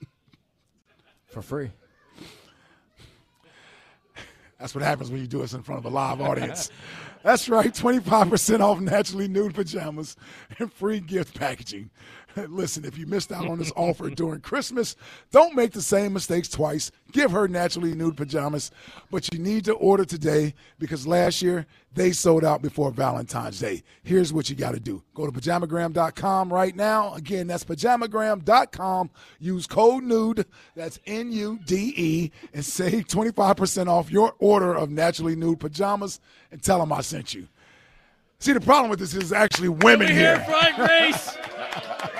For 1.30 1.42
free. 1.42 1.70
That's 4.60 4.74
what 4.74 4.84
happens 4.84 5.10
when 5.10 5.20
you 5.20 5.26
do 5.26 5.38
this 5.38 5.54
in 5.54 5.62
front 5.62 5.78
of 5.78 5.90
a 5.90 5.94
live 5.94 6.20
audience. 6.20 6.70
That's 7.22 7.48
right, 7.48 7.72
25% 7.72 8.60
off 8.60 8.78
naturally 8.80 9.26
nude 9.26 9.54
pajamas 9.54 10.16
and 10.58 10.72
free 10.72 11.00
gift 11.00 11.38
packaging. 11.38 11.90
Listen, 12.48 12.84
if 12.84 12.96
you 12.96 13.06
missed 13.06 13.32
out 13.32 13.48
on 13.48 13.58
this 13.58 13.72
offer 13.76 14.10
during 14.10 14.40
Christmas, 14.40 14.96
don't 15.30 15.56
make 15.56 15.72
the 15.72 15.82
same 15.82 16.12
mistakes 16.12 16.48
twice. 16.48 16.90
Give 17.12 17.30
her 17.30 17.48
naturally 17.48 17.94
nude 17.94 18.16
pajamas, 18.16 18.70
but 19.10 19.32
you 19.32 19.38
need 19.38 19.64
to 19.64 19.74
order 19.74 20.04
today 20.04 20.54
because 20.78 21.06
last 21.06 21.42
year 21.42 21.66
they 21.92 22.12
sold 22.12 22.44
out 22.44 22.62
before 22.62 22.92
Valentine's 22.92 23.58
Day. 23.58 23.82
Here's 24.02 24.32
what 24.32 24.48
you 24.48 24.56
got 24.56 24.72
to 24.72 24.80
do 24.80 25.02
go 25.14 25.26
to 25.26 25.32
pajamagram.com 25.32 26.52
right 26.52 26.74
now. 26.76 27.14
Again, 27.14 27.46
that's 27.46 27.64
pajamagram.com. 27.64 29.10
Use 29.38 29.66
code 29.66 30.04
NUDE, 30.04 30.46
that's 30.76 31.00
N 31.06 31.32
U 31.32 31.58
D 31.64 31.92
E, 31.96 32.30
and 32.54 32.64
save 32.64 33.06
25% 33.06 33.88
off 33.88 34.10
your 34.10 34.34
order 34.38 34.74
of 34.74 34.90
naturally 34.90 35.34
nude 35.34 35.60
pajamas 35.60 36.20
and 36.52 36.62
tell 36.62 36.78
them 36.78 36.92
I 36.92 37.00
sent 37.00 37.34
you. 37.34 37.48
See, 38.38 38.54
the 38.54 38.60
problem 38.60 38.88
with 38.88 39.00
this 39.00 39.14
is 39.14 39.32
actually 39.34 39.68
women 39.68 40.08
here. 40.08 40.38
here, 40.38 40.74
Frank. 40.74 41.16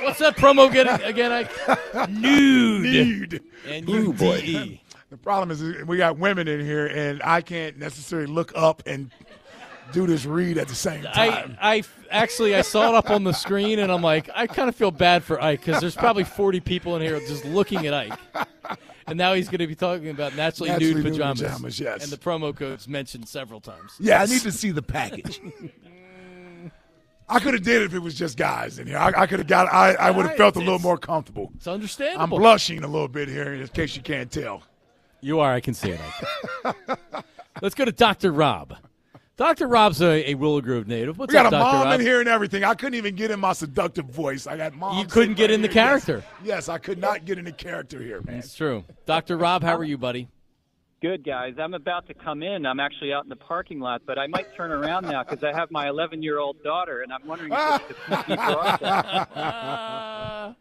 What's 0.02 0.18
that 0.20 0.36
promo 0.36 0.72
getting 0.72 1.00
again? 1.06 1.32
Ike? 1.32 2.08
Nude. 2.10 2.82
Nude. 2.82 3.42
N 3.66 3.84
Ooh, 3.88 3.92
U 4.04 4.12
boy. 4.12 4.40
D. 4.40 4.82
The 5.10 5.16
problem 5.16 5.50
is 5.50 5.62
we 5.86 5.96
got 5.96 6.18
women 6.18 6.46
in 6.48 6.60
here, 6.64 6.86
and 6.86 7.20
I 7.24 7.40
can't 7.40 7.78
necessarily 7.78 8.28
look 8.28 8.52
up 8.54 8.82
and 8.86 9.10
do 9.92 10.06
this 10.06 10.24
read 10.24 10.56
at 10.56 10.68
the 10.68 10.74
same 10.74 11.04
I, 11.14 11.28
time. 11.30 11.58
I 11.60 11.82
actually 12.10 12.54
I 12.54 12.62
saw 12.62 12.90
it 12.90 12.94
up 12.94 13.10
on 13.10 13.24
the 13.24 13.32
screen 13.32 13.80
and 13.80 13.90
I'm 13.90 14.02
like 14.02 14.30
I 14.32 14.46
kind 14.46 14.68
of 14.68 14.76
feel 14.76 14.92
bad 14.92 15.24
for 15.24 15.42
Ike 15.42 15.64
because 15.64 15.80
there's 15.80 15.96
probably 15.96 16.22
40 16.22 16.60
people 16.60 16.94
in 16.94 17.02
here 17.02 17.18
just 17.18 17.44
looking 17.44 17.84
at 17.88 17.94
Ike, 17.94 18.18
and 19.08 19.18
now 19.18 19.34
he's 19.34 19.48
going 19.48 19.58
to 19.58 19.66
be 19.66 19.74
talking 19.74 20.10
about 20.10 20.36
naturally, 20.36 20.70
Naturally 20.70 20.94
nude 20.94 21.04
nude 21.04 21.12
pajamas. 21.14 21.40
pajamas, 21.42 21.80
yes. 21.80 22.02
and 22.04 22.12
the 22.12 22.16
promo 22.16 22.56
code's 22.56 22.86
mentioned 22.86 23.28
several 23.28 23.60
times. 23.60 23.96
yeah, 23.98 24.22
I 24.22 24.26
need 24.26 24.42
to 24.42 24.52
see 24.52 24.70
the 24.70 24.82
package. 24.82 25.40
I 27.30 27.38
could 27.40 27.54
have 27.54 27.62
did 27.62 27.82
it 27.82 27.84
if 27.86 27.94
it 27.94 28.00
was 28.00 28.14
just 28.14 28.36
guys 28.36 28.78
in 28.78 28.86
here. 28.86 28.98
I, 28.98 29.12
I 29.22 29.26
could 29.26 29.38
have 29.38 29.48
got. 29.48 29.72
I, 29.72 29.94
I 29.94 30.10
would 30.10 30.26
have 30.26 30.36
felt 30.36 30.56
a 30.56 30.58
little 30.58 30.80
more 30.80 30.98
comfortable. 30.98 31.52
It's 31.54 31.66
understandable. 31.68 32.22
I'm 32.22 32.30
blushing 32.30 32.82
a 32.82 32.88
little 32.88 33.08
bit 33.08 33.28
here, 33.28 33.54
in 33.54 33.66
case 33.68 33.94
you 33.96 34.02
can't 34.02 34.30
tell. 34.30 34.62
You 35.20 35.40
are. 35.40 35.52
I 35.52 35.60
can 35.60 35.74
see 35.74 35.90
it. 35.90 36.00
Let's 37.62 37.74
go 37.74 37.84
to 37.84 37.92
Dr. 37.92 38.32
Rob. 38.32 38.74
Dr. 39.36 39.68
Rob's 39.68 40.02
a, 40.02 40.30
a 40.30 40.34
Willow 40.34 40.60
Grove 40.60 40.86
native. 40.86 41.18
What's 41.18 41.30
We 41.30 41.34
got 41.34 41.46
up, 41.46 41.52
a 41.52 41.56
Dr. 41.56 41.62
mom 41.62 41.84
Rob? 41.86 41.94
in 41.94 42.06
here 42.06 42.20
and 42.20 42.28
everything. 42.28 42.62
I 42.62 42.74
couldn't 42.74 42.96
even 42.96 43.14
get 43.14 43.30
in 43.30 43.40
my 43.40 43.54
seductive 43.54 44.04
voice. 44.06 44.46
I 44.46 44.56
got 44.56 44.74
mom. 44.74 44.98
You 44.98 45.06
couldn't 45.06 45.34
get 45.34 45.44
right 45.44 45.52
in 45.52 45.62
the 45.62 45.68
here. 45.68 45.76
Yes. 45.76 46.04
character. 46.04 46.28
Yes, 46.44 46.68
I 46.68 46.76
could 46.78 46.98
not 46.98 47.24
get 47.24 47.38
in 47.38 47.46
the 47.46 47.52
character 47.52 48.02
here, 48.02 48.20
man. 48.22 48.36
It's 48.40 48.54
true. 48.54 48.84
Dr. 49.06 49.38
Rob, 49.38 49.62
how 49.62 49.76
are 49.76 49.84
you, 49.84 49.96
buddy? 49.96 50.28
Good 51.02 51.24
guys. 51.24 51.54
I'm 51.58 51.72
about 51.72 52.06
to 52.08 52.14
come 52.14 52.42
in. 52.42 52.66
I'm 52.66 52.78
actually 52.78 53.14
out 53.14 53.24
in 53.24 53.30
the 53.30 53.36
parking 53.36 53.80
lot, 53.80 54.02
but 54.04 54.18
I 54.18 54.26
might 54.26 54.54
turn 54.54 54.70
around 54.70 55.06
now 55.06 55.24
because 55.24 55.42
I 55.42 55.50
have 55.50 55.70
my 55.70 55.88
11 55.88 56.22
year 56.22 56.38
old 56.38 56.62
daughter, 56.62 57.00
and 57.00 57.10
I'm 57.10 57.26
wondering 57.26 57.52
if 57.54 57.90
it's 57.90 57.98
a 58.08 58.14
sneaky 58.24 58.36
broadcast. 58.36 59.30
Uh, 59.34 60.52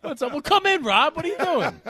what's 0.00 0.20
up? 0.20 0.32
Well, 0.32 0.40
come 0.40 0.66
in, 0.66 0.82
Rob. 0.82 1.14
What 1.14 1.24
are 1.24 1.28
you 1.28 1.38
doing? 1.38 1.80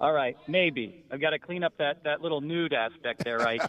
All 0.00 0.12
right, 0.12 0.36
maybe 0.48 1.04
I've 1.12 1.20
got 1.20 1.30
to 1.30 1.38
clean 1.38 1.62
up 1.62 1.74
that 1.78 2.02
that 2.02 2.20
little 2.20 2.40
nude 2.40 2.72
aspect 2.72 3.22
there, 3.22 3.38
right? 3.38 3.62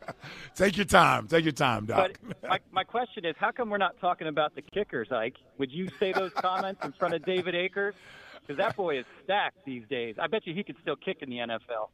Take 0.54 0.76
your 0.76 0.86
time. 0.86 1.26
Take 1.26 1.44
your 1.44 1.52
time, 1.52 1.86
Doc. 1.86 2.12
But 2.22 2.48
my 2.48 2.60
my 2.70 2.84
question 2.84 3.24
is, 3.24 3.34
how 3.36 3.50
come 3.50 3.68
we're 3.68 3.78
not 3.78 3.98
talking 4.00 4.28
about 4.28 4.54
the 4.54 4.62
kickers, 4.62 5.10
Ike? 5.10 5.36
Would 5.58 5.72
you 5.72 5.88
say 5.98 6.12
those 6.12 6.30
comments 6.34 6.84
in 6.84 6.92
front 6.92 7.14
of 7.14 7.24
David 7.24 7.56
Akers? 7.56 7.96
Because 8.40 8.58
that 8.58 8.76
boy 8.76 9.00
is 9.00 9.06
stacked 9.24 9.64
these 9.66 9.82
days. 9.90 10.14
I 10.20 10.28
bet 10.28 10.46
you 10.46 10.54
he 10.54 10.62
could 10.62 10.76
still 10.80 10.96
kick 10.96 11.18
in 11.20 11.30
the 11.30 11.38
NFL. 11.38 11.88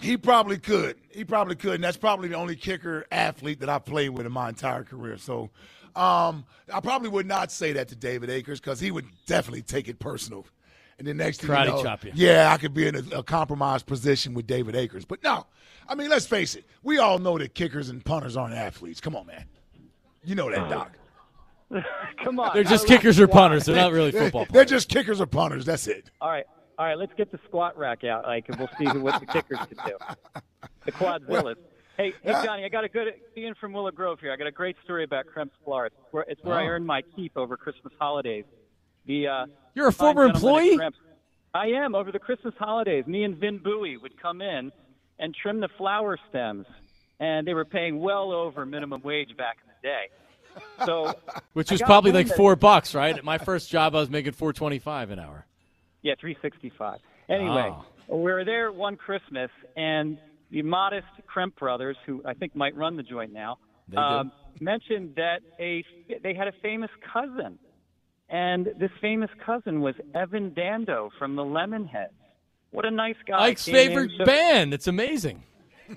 He 0.00 0.16
probably 0.16 0.58
could. 0.58 0.96
He 1.10 1.24
probably 1.24 1.56
could. 1.56 1.74
And 1.74 1.84
that's 1.84 1.96
probably 1.96 2.28
the 2.28 2.36
only 2.36 2.56
kicker 2.56 3.04
athlete 3.10 3.60
that 3.60 3.68
I 3.68 3.78
played 3.78 4.10
with 4.10 4.26
in 4.26 4.32
my 4.32 4.48
entire 4.48 4.84
career. 4.84 5.18
So 5.18 5.50
um, 5.96 6.44
I 6.72 6.80
probably 6.80 7.08
would 7.08 7.26
not 7.26 7.50
say 7.50 7.72
that 7.72 7.88
to 7.88 7.96
David 7.96 8.30
Akers 8.30 8.60
because 8.60 8.78
he 8.78 8.90
would 8.90 9.06
definitely 9.26 9.62
take 9.62 9.88
it 9.88 9.98
personal. 9.98 10.46
And 10.98 11.06
the 11.06 11.14
next 11.14 11.40
thing 11.40 11.50
Karate 11.50 11.64
you 11.66 11.70
know, 11.72 11.82
chop 11.82 12.04
you. 12.04 12.12
yeah, 12.14 12.52
I 12.52 12.58
could 12.58 12.74
be 12.74 12.86
in 12.86 12.96
a, 12.96 13.18
a 13.18 13.22
compromised 13.22 13.86
position 13.86 14.34
with 14.34 14.46
David 14.46 14.74
Akers. 14.76 15.04
But 15.04 15.22
no, 15.22 15.46
I 15.88 15.94
mean, 15.94 16.10
let's 16.10 16.26
face 16.26 16.54
it. 16.56 16.64
We 16.82 16.98
all 16.98 17.18
know 17.18 17.38
that 17.38 17.54
kickers 17.54 17.88
and 17.88 18.04
punters 18.04 18.36
aren't 18.36 18.54
athletes. 18.54 19.00
Come 19.00 19.14
on, 19.16 19.26
man. 19.26 19.44
You 20.24 20.34
know 20.34 20.50
that, 20.50 20.68
Doc. 20.68 20.92
Come 22.24 22.40
on, 22.40 22.50
They're 22.54 22.64
just 22.64 22.88
I 22.88 22.92
like 22.94 23.00
kickers 23.00 23.20
or 23.20 23.24
squat. 23.26 23.32
punters. 23.42 23.64
They're 23.66 23.76
not 23.76 23.92
really 23.92 24.10
They're- 24.10 24.22
football 24.24 24.46
They're 24.50 24.64
just 24.64 24.88
kickers 24.88 25.20
or 25.20 25.26
punters. 25.26 25.64
That's 25.64 25.86
it. 25.86 26.10
All 26.20 26.30
right, 26.30 26.46
all 26.78 26.86
right. 26.86 26.96
Let's 26.98 27.12
get 27.16 27.30
the 27.32 27.38
squat 27.46 27.76
rack 27.76 28.04
out, 28.04 28.24
Ike, 28.26 28.46
and 28.48 28.58
we'll 28.58 28.70
see 28.78 28.84
who, 28.86 29.00
what 29.00 29.20
the 29.20 29.26
kickers 29.26 29.58
can 29.58 29.78
do. 29.86 29.96
The 30.84 30.92
quadzillas. 30.92 31.56
Hey, 31.96 32.12
hey, 32.22 32.32
Johnny, 32.44 32.64
I 32.64 32.68
got 32.68 32.84
a 32.84 32.88
good 32.88 33.08
being 33.34 33.54
from 33.60 33.72
Willow 33.72 33.90
Grove 33.90 34.20
here. 34.20 34.32
I 34.32 34.36
got 34.36 34.46
a 34.46 34.52
great 34.52 34.76
story 34.84 35.02
about 35.02 35.26
Kremps 35.26 35.50
Florist. 35.64 35.96
It's 35.98 36.12
where, 36.12 36.24
it's 36.28 36.44
where 36.44 36.56
I 36.56 36.62
Oh. 36.64 36.68
earned 36.68 36.86
my 36.86 37.02
keep 37.16 37.36
over 37.36 37.56
Christmas 37.56 37.92
holidays. 38.00 38.44
The 39.06 39.26
uh, 39.26 39.46
You're 39.74 39.88
a 39.88 39.92
former 39.92 40.24
employee? 40.24 40.78
I 41.54 41.66
am 41.68 41.94
over 41.96 42.12
the 42.12 42.18
Christmas 42.20 42.54
holidays. 42.58 43.04
Me 43.06 43.24
and 43.24 43.36
Vin 43.36 43.58
Bowie 43.58 43.96
would 43.96 44.20
come 44.20 44.40
in 44.40 44.70
and 45.18 45.34
trim 45.34 45.58
the 45.60 45.68
flower 45.76 46.16
stems, 46.28 46.66
and 47.18 47.44
they 47.48 47.54
were 47.54 47.64
paying 47.64 47.98
well 47.98 48.30
over 48.32 48.64
minimum 48.64 49.00
wage 49.02 49.36
back 49.36 49.56
in 49.64 49.72
the 49.82 49.88
day. 49.88 50.84
So, 50.86 51.14
Which 51.54 51.70
was 51.72 51.82
probably 51.82 52.12
like 52.12 52.28
four 52.28 52.54
bucks, 52.54 52.94
right? 52.94 53.16
At 53.16 53.24
my 53.24 53.38
first 53.38 53.70
job, 53.70 53.96
I 53.96 53.98
was 54.00 54.10
making 54.10 54.32
four 54.32 54.52
twenty-five 54.52 55.10
an 55.10 55.18
hour. 55.18 55.46
Yeah, 56.02 56.14
365. 56.20 57.00
Anyway, 57.28 57.70
Oh. 58.08 58.16
we 58.16 58.32
were 58.32 58.44
there 58.44 58.72
one 58.72 58.96
Christmas, 58.96 59.50
and 59.76 60.18
the 60.50 60.62
modest 60.62 61.06
Kremp 61.26 61.56
brothers, 61.56 61.96
who 62.06 62.22
I 62.24 62.34
think 62.34 62.54
might 62.56 62.74
run 62.76 62.96
the 62.96 63.02
joint 63.02 63.32
now, 63.32 63.58
um, 63.96 64.32
mentioned 64.60 65.14
that 65.16 65.40
a 65.58 65.84
they 66.22 66.34
had 66.34 66.48
a 66.48 66.52
famous 66.62 66.90
cousin, 67.12 67.58
and 68.28 68.66
this 68.78 68.90
famous 69.00 69.30
cousin 69.44 69.80
was 69.80 69.94
Evan 70.14 70.54
Dando 70.54 71.10
from 71.18 71.36
the 71.36 71.42
Lemonheads. 71.44 72.08
What 72.70 72.84
a 72.84 72.90
nice 72.90 73.16
guy! 73.26 73.38
Ike's 73.46 73.66
in, 73.68 73.74
favorite 73.74 74.24
band. 74.24 74.72
It's 74.74 74.86
amazing. 74.86 75.42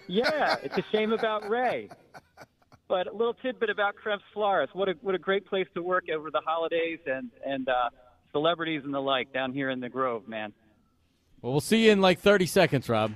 Yeah, 0.08 0.56
it's 0.64 0.78
a 0.78 0.84
shame 0.92 1.12
about 1.12 1.50
Ray. 1.50 1.90
But 2.88 3.08
a 3.08 3.12
little 3.14 3.34
tidbit 3.36 3.70
about 3.70 3.96
Kremps 3.96 4.22
Florist. 4.34 4.74
What 4.76 4.90
a 4.90 4.94
what 5.02 5.16
a 5.16 5.20
great 5.20 5.46
place 5.46 5.68
to 5.76 5.82
work 5.84 6.06
over 6.14 6.30
the 6.32 6.42
holidays 6.46 7.00
and 7.06 7.30
and 7.46 7.68
uh, 7.70 7.90
celebrities 8.32 8.82
and 8.84 8.94
the 8.94 9.00
like 9.02 9.34
down 9.34 9.54
here 9.54 9.70
in 9.70 9.80
the 9.80 9.90
Grove, 9.90 10.28
man. 10.28 10.54
Well, 11.42 11.52
we'll 11.54 11.62
see 11.62 11.86
you 11.86 11.92
in 11.92 12.02
like 12.02 12.20
thirty 12.20 12.46
seconds, 12.46 12.88
Rob. 12.90 13.14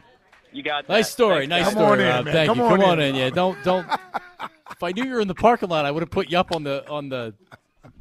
You 0.52 0.64
got 0.64 0.88
Nice 0.88 1.10
story. 1.10 1.48
Thanks, 1.48 1.50
Nice 1.50 1.64
guys. 1.66 1.74
story, 1.74 2.04
Rob. 2.04 2.26
Thank 2.26 2.56
you. 2.56 2.62
Come 2.64 2.82
on 2.82 3.00
in. 3.00 3.16
Yeah, 3.16 3.30
don't 3.30 3.62
don't. 3.64 3.86
if 4.72 4.82
I 4.82 4.92
knew 4.92 5.04
you 5.04 5.14
were 5.14 5.20
in 5.22 5.28
the 5.28 5.36
parking 5.36 5.70
lot, 5.70 5.86
I 5.86 5.92
would 5.92 6.02
have 6.02 6.10
put 6.10 6.30
you 6.32 6.38
up 6.38 6.54
on 6.56 6.64
the 6.64 6.88
on 6.90 7.10
the 7.10 7.34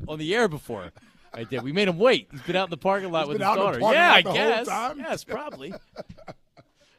on 0.08 0.18
the 0.18 0.34
air 0.34 0.48
before. 0.48 0.92
I 1.32 1.42
did. 1.44 1.62
We 1.62 1.72
made 1.72 1.88
him 1.88 1.98
wait. 1.98 2.28
He's 2.30 2.42
been 2.42 2.54
out 2.54 2.68
in 2.68 2.70
the 2.70 2.76
parking 2.76 3.10
lot 3.10 3.22
He's 3.22 3.28
with 3.30 3.38
been 3.38 3.48
his 3.48 3.52
out 3.58 3.60
daughter. 3.60 3.80
parking 3.80 3.98
Yeah, 3.98 4.12
I 4.12 4.22
the 4.22 4.28
whole 4.30 4.38
guess. 4.38 4.66
time? 4.68 4.98
Yes, 5.00 5.24
probably. 5.24 5.74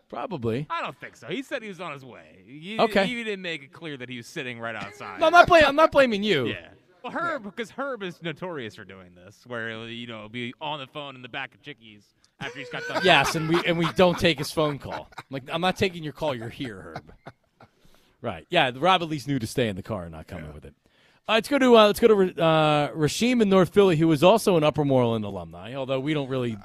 Probably. 0.10 0.68
I 0.70 0.82
don't 0.82 0.98
think 1.00 1.16
so. 1.16 1.28
He 1.28 1.42
said 1.42 1.62
he 1.64 1.68
was 1.70 1.82
on 1.82 1.92
his 1.94 2.06
way. 2.06 2.44
He, 2.46 2.78
Okay. 2.80 3.06
He 3.08 3.24
didn't 3.24 3.42
make 3.42 3.64
it 3.64 3.74
clear 3.74 3.98
that 3.98 4.08
he 4.10 4.18
was 4.18 4.28
sitting 4.28 4.60
right 4.60 4.76
outside. 4.76 5.20
No, 5.20 5.26
I'm 5.28 5.32
not 5.32 5.48
blaming. 5.48 5.68
I'm 5.68 5.76
not 5.76 5.92
blaming 5.92 6.22
you. 6.22 6.48
Yeah. 6.48 6.68
Well, 7.06 7.14
Herb, 7.14 7.44
because 7.44 7.70
Herb 7.70 8.02
is 8.02 8.20
notorious 8.24 8.76
for 8.76 8.84
doing 8.84 9.14
this, 9.14 9.44
where 9.46 9.70
he'll, 9.70 9.88
you 9.88 10.08
know 10.08 10.28
be 10.28 10.56
on 10.60 10.80
the 10.80 10.88
phone 10.88 11.16
in 11.16 11.22
the 11.22 11.30
back 11.30 11.54
of 11.54 11.62
Chickies 11.62 12.02
after 12.40 12.58
he's 12.58 12.70
got 12.72 12.82
done. 12.88 13.02
Yes, 13.06 13.36
and 13.36 13.48
we 13.48 13.64
and 13.64 13.78
we 13.78 13.88
don't 13.92 14.18
take 14.18 14.40
his 14.40 14.52
phone 14.52 14.80
call. 14.80 15.08
Like 15.30 15.44
I'm 15.54 15.62
not 15.62 15.78
taking 15.78 16.04
your 16.04 16.14
call. 16.14 16.34
You're 16.34 16.50
here, 16.50 16.82
Herb. 16.82 17.14
Right. 18.24 18.48
Yeah. 18.50 18.72
Rob 18.74 19.04
at 19.04 19.08
least 19.08 19.28
knew 19.28 19.38
to 19.38 19.46
stay 19.46 19.68
in 19.68 19.76
the 19.76 19.84
car 19.84 20.06
and 20.06 20.14
not 20.14 20.26
come 20.26 20.52
with 20.52 20.66
it. 20.66 20.74
Uh, 21.28 21.34
let's 21.34 21.48
go 21.50 21.58
to 21.58 21.76
uh, 21.76 21.88
let's 21.88 22.00
go 22.00 22.08
to 22.08 22.40
uh, 22.44 22.92
Rashim 22.92 23.42
in 23.42 23.50
North 23.50 23.74
Philly, 23.74 23.96
who 23.96 24.12
is 24.12 24.22
also 24.22 24.58
an 24.58 24.64
Upper 24.64 24.86
Moreland 24.86 25.26
alumni. 25.26 25.74
Although 25.74 26.00
we 26.00 26.14
don't 26.14 26.30
really, 26.30 26.56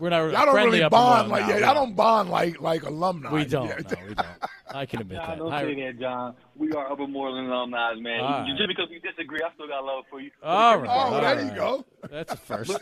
we're 0.00 0.10
not 0.10 0.32
Y'all 0.32 0.46
don't 0.46 0.56
really 0.56 0.82
Upper 0.82 0.90
bond 0.90 1.28
Moreland 1.28 1.30
like 1.30 1.42
now. 1.42 1.48
yeah, 1.48 1.54
We 1.54 1.62
y'all 1.62 1.74
don't 1.74 1.94
bond 1.94 2.28
like 2.28 2.60
like 2.60 2.82
alumni. 2.82 3.32
We 3.32 3.44
don't. 3.44 3.68
Yeah. 3.68 3.76
No, 3.78 4.06
we 4.08 4.14
don't. 4.14 4.26
I 4.74 4.86
can 4.86 5.02
admit 5.02 5.18
Nah, 5.18 5.26
that. 5.28 5.38
don't 5.38 5.52
Hi- 5.52 5.62
say 5.62 5.74
that, 5.86 6.00
John. 6.00 6.34
We 6.56 6.72
are 6.72 6.90
Upper 6.90 7.06
Moreland 7.06 7.46
alumni, 7.46 7.94
man. 7.94 8.20
All 8.20 8.26
You- 8.28 8.34
right. 8.52 8.56
Just 8.56 8.66
because 8.68 8.88
we 8.90 8.98
disagree, 8.98 9.38
I 9.40 9.54
still 9.54 9.68
got 9.68 9.84
love 9.84 10.02
for 10.10 10.20
you. 10.20 10.32
Oh, 10.42 10.48
All 10.48 10.78
the 10.80 10.82
right. 10.82 10.88
crazy 10.88 10.98
all 10.98 11.20
part- 11.20 11.36
there 11.36 11.44
you 11.46 11.54
go. 11.54 11.84
That's 12.10 12.32
a 12.32 12.36
first. 12.48 12.76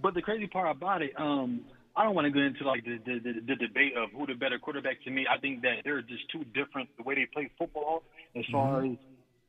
But 0.00 0.14
the 0.14 0.22
crazy 0.22 0.46
part 0.46 0.74
about 0.74 1.02
it, 1.02 1.12
um, 1.20 1.60
I 1.94 2.02
don't 2.04 2.14
want 2.14 2.24
to 2.24 2.30
get 2.30 2.44
into 2.44 2.64
like 2.66 2.82
the, 2.86 2.98
the, 3.04 3.18
the, 3.18 3.40
the 3.46 3.56
debate 3.56 3.94
of 3.94 4.08
who 4.16 4.24
the 4.26 4.32
better 4.34 4.58
quarterback 4.58 5.02
to 5.04 5.10
me. 5.10 5.26
I 5.30 5.36
think 5.38 5.60
that 5.62 5.82
they're 5.84 6.00
just 6.00 6.30
too 6.32 6.44
different 6.54 6.88
the 6.96 7.02
way 7.02 7.14
they 7.14 7.26
play 7.26 7.50
football 7.58 8.04
as 8.34 8.44
far 8.50 8.84
as 8.86 8.92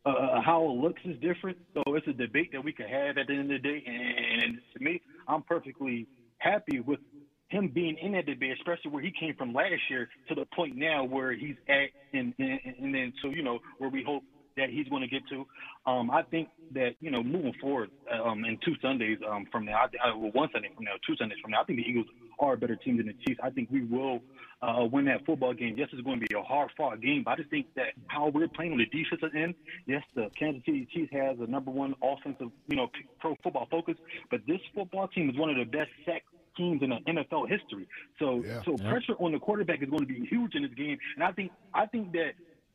uh, 0.05 0.41
how 0.41 0.63
it 0.65 0.81
looks 0.81 1.01
is 1.05 1.19
different. 1.21 1.57
So 1.73 1.83
it's 1.95 2.07
a 2.07 2.13
debate 2.13 2.51
that 2.53 2.63
we 2.63 2.73
could 2.73 2.87
have 2.87 3.17
at 3.17 3.27
the 3.27 3.33
end 3.33 3.51
of 3.51 3.61
the 3.61 3.69
day. 3.69 3.83
And, 3.85 4.43
and 4.43 4.59
to 4.73 4.83
me, 4.83 5.01
I'm 5.27 5.43
perfectly 5.43 6.07
happy 6.39 6.79
with 6.79 6.99
him 7.49 7.69
being 7.73 7.97
in 8.01 8.13
that 8.13 8.25
debate, 8.25 8.53
especially 8.57 8.91
where 8.91 9.03
he 9.03 9.11
came 9.17 9.35
from 9.35 9.53
last 9.53 9.81
year 9.89 10.09
to 10.29 10.35
the 10.35 10.45
point 10.55 10.75
now 10.75 11.03
where 11.03 11.33
he's 11.33 11.55
at, 11.67 11.89
and 12.13 12.33
and, 12.39 12.59
and 12.79 12.95
then 12.95 13.13
so 13.21 13.29
you 13.29 13.43
know 13.43 13.59
where 13.77 13.89
we 13.89 14.03
hope 14.03 14.23
that 14.57 14.69
he's 14.69 14.87
going 14.87 15.01
to 15.01 15.07
get 15.07 15.21
to. 15.29 15.45
Um, 15.85 16.09
I 16.09 16.23
think 16.23 16.49
that 16.73 16.91
you 16.99 17.11
know 17.11 17.21
moving 17.21 17.53
forward 17.61 17.91
um, 18.11 18.45
in 18.45 18.57
two 18.65 18.73
Sundays 18.81 19.19
um, 19.29 19.45
from 19.51 19.65
now, 19.65 19.83
I, 19.83 20.09
I, 20.09 20.15
well, 20.15 20.31
one 20.31 20.49
Sunday 20.53 20.69
from 20.73 20.85
now, 20.85 20.93
two 21.05 21.15
Sundays 21.17 21.37
from 21.41 21.51
now, 21.51 21.61
I 21.61 21.65
think 21.65 21.79
the 21.79 21.89
Eagles 21.89 22.07
are 22.41 22.53
a 22.53 22.57
better 22.57 22.75
team 22.75 22.97
than 22.97 23.05
the 23.07 23.13
Chiefs. 23.25 23.39
I 23.41 23.51
think 23.51 23.69
we 23.71 23.83
will 23.83 24.19
uh, 24.61 24.85
win 24.91 25.05
that 25.05 25.25
football 25.25 25.53
game. 25.53 25.75
Yes, 25.77 25.89
it's 25.93 26.01
going 26.01 26.19
to 26.19 26.25
be 26.25 26.35
a 26.35 26.41
hard 26.41 26.71
fought 26.75 26.99
game, 27.01 27.21
but 27.23 27.31
I 27.31 27.35
just 27.37 27.49
think 27.49 27.67
that 27.75 27.93
how 28.07 28.29
we're 28.29 28.47
playing 28.47 28.73
on 28.73 28.79
the 28.79 28.85
defensive 28.85 29.33
end. 29.35 29.53
Yes, 29.85 30.03
the 30.15 30.29
Kansas 30.37 30.63
City 30.65 30.87
Chiefs 30.91 31.13
has 31.13 31.37
a 31.39 31.47
number 31.47 31.71
one 31.71 31.93
offensive, 32.03 32.49
you 32.67 32.75
know, 32.75 32.89
pro 33.19 33.35
football 33.43 33.67
focus, 33.69 33.95
but 34.29 34.41
this 34.47 34.59
football 34.75 35.07
team 35.07 35.29
is 35.29 35.37
one 35.37 35.49
of 35.49 35.55
the 35.55 35.65
best 35.65 35.89
sack 36.05 36.23
teams 36.57 36.81
in 36.81 36.89
the 36.89 36.97
NFL 37.07 37.47
history. 37.47 37.87
So, 38.19 38.43
so 38.65 38.75
Yeah. 38.77 38.89
pressure 38.89 39.13
on 39.19 39.31
the 39.31 39.39
quarterback 39.39 39.81
is 39.81 39.89
going 39.89 40.01
to 40.01 40.07
be 40.07 40.25
huge 40.25 40.55
in 40.55 40.63
this 40.63 40.73
game, 40.73 40.97
and 41.15 41.23
I 41.23 41.31
think 41.31 41.51
I 41.73 41.85
think 41.85 42.11
that 42.13 42.33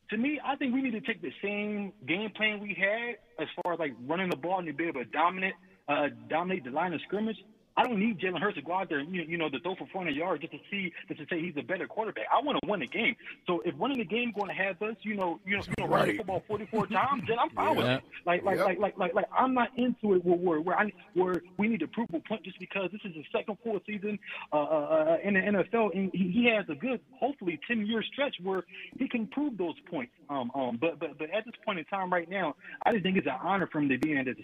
to 0.09 0.17
me, 0.17 0.39
I 0.43 0.55
think 0.55 0.73
we 0.73 0.81
need 0.81 0.91
to 0.91 1.01
take 1.01 1.21
the 1.21 1.33
same 1.43 1.91
game 2.07 2.31
plan 2.31 2.61
we 2.61 2.73
had 2.73 3.17
as 3.39 3.47
far 3.61 3.73
as 3.73 3.79
like 3.79 3.93
running 4.07 4.29
the 4.29 4.37
ball 4.37 4.59
and 4.59 4.67
to 4.67 4.73
be 4.73 4.85
able 4.85 5.03
to 5.03 5.09
dominate, 5.09 5.53
uh, 5.89 6.07
dominate 6.29 6.63
the 6.63 6.71
line 6.71 6.93
of 6.93 7.01
scrimmage. 7.01 7.35
I 7.77 7.83
don't 7.83 7.99
need 7.99 8.19
Jalen 8.19 8.41
Hurts 8.41 8.55
to 8.55 8.63
go 8.63 8.73
out 8.73 8.89
there, 8.89 8.99
and, 8.99 9.13
you, 9.13 9.21
you 9.21 9.37
know, 9.37 9.49
to 9.49 9.59
throw 9.59 9.75
for 9.75 9.87
400 9.93 10.15
yards 10.15 10.41
just 10.41 10.53
to 10.53 10.59
see, 10.69 10.91
just 11.07 11.19
to 11.19 11.27
say 11.29 11.39
he's 11.39 11.55
a 11.57 11.61
better 11.61 11.87
quarterback. 11.87 12.25
I 12.33 12.43
want 12.43 12.59
to 12.61 12.67
win 12.69 12.79
the 12.79 12.87
game. 12.87 13.15
So 13.45 13.61
if 13.65 13.75
winning 13.75 13.99
the 13.99 14.05
game 14.05 14.33
going 14.35 14.49
to 14.49 14.55
have 14.55 14.81
us, 14.81 14.95
you 15.01 15.15
know, 15.15 15.39
you 15.45 15.57
know, 15.57 15.63
you 15.77 15.85
know, 15.85 15.87
running 15.87 16.13
the 16.13 16.17
football 16.17 16.43
44 16.47 16.87
times, 16.87 17.23
then 17.27 17.37
I'm 17.39 17.49
fine 17.51 17.75
with 17.75 17.85
it. 17.85 18.03
Like, 18.25 18.43
like, 18.43 18.57
Yep. 18.57 18.65
like, 18.65 18.79
like, 18.79 18.97
like, 18.97 19.13
like, 19.13 19.25
I'm 19.37 19.53
not 19.53 19.69
into 19.77 20.15
it 20.15 20.25
where 20.25 20.37
where 20.37 20.61
where, 20.61 20.77
I, 20.79 20.91
where 21.13 21.41
we 21.57 21.67
need 21.67 21.79
to 21.81 21.87
prove 21.87 22.09
a 22.13 22.19
point 22.19 22.43
just 22.43 22.59
because 22.59 22.89
this 22.91 23.01
is 23.05 23.15
his 23.15 23.25
second 23.31 23.57
full 23.63 23.79
season 23.85 24.17
uh, 24.51 24.57
uh, 24.57 24.59
uh, 24.59 25.17
in 25.23 25.35
the 25.35 25.39
NFL, 25.39 25.95
and 25.95 26.09
he, 26.13 26.31
he 26.31 26.45
has 26.55 26.65
a 26.69 26.75
good, 26.75 26.99
hopefully, 27.19 27.59
10 27.67 27.85
year 27.85 28.03
stretch 28.11 28.35
where 28.41 28.63
he 28.97 29.07
can 29.07 29.27
prove 29.27 29.57
those 29.57 29.75
points. 29.89 30.13
Um, 30.29 30.51
um, 30.55 30.77
but 30.81 30.99
but 30.99 31.17
but 31.17 31.29
at 31.29 31.45
this 31.45 31.53
point 31.63 31.79
in 31.79 31.85
time, 31.85 32.11
right 32.11 32.29
now, 32.29 32.55
I 32.83 32.91
just 32.91 33.03
think 33.03 33.17
it's 33.17 33.27
an 33.27 33.37
honor 33.41 33.67
for 33.71 33.79
him 33.79 33.89
to 33.89 33.97
be 33.97 34.11
in 34.11 34.17
that 34.25 34.35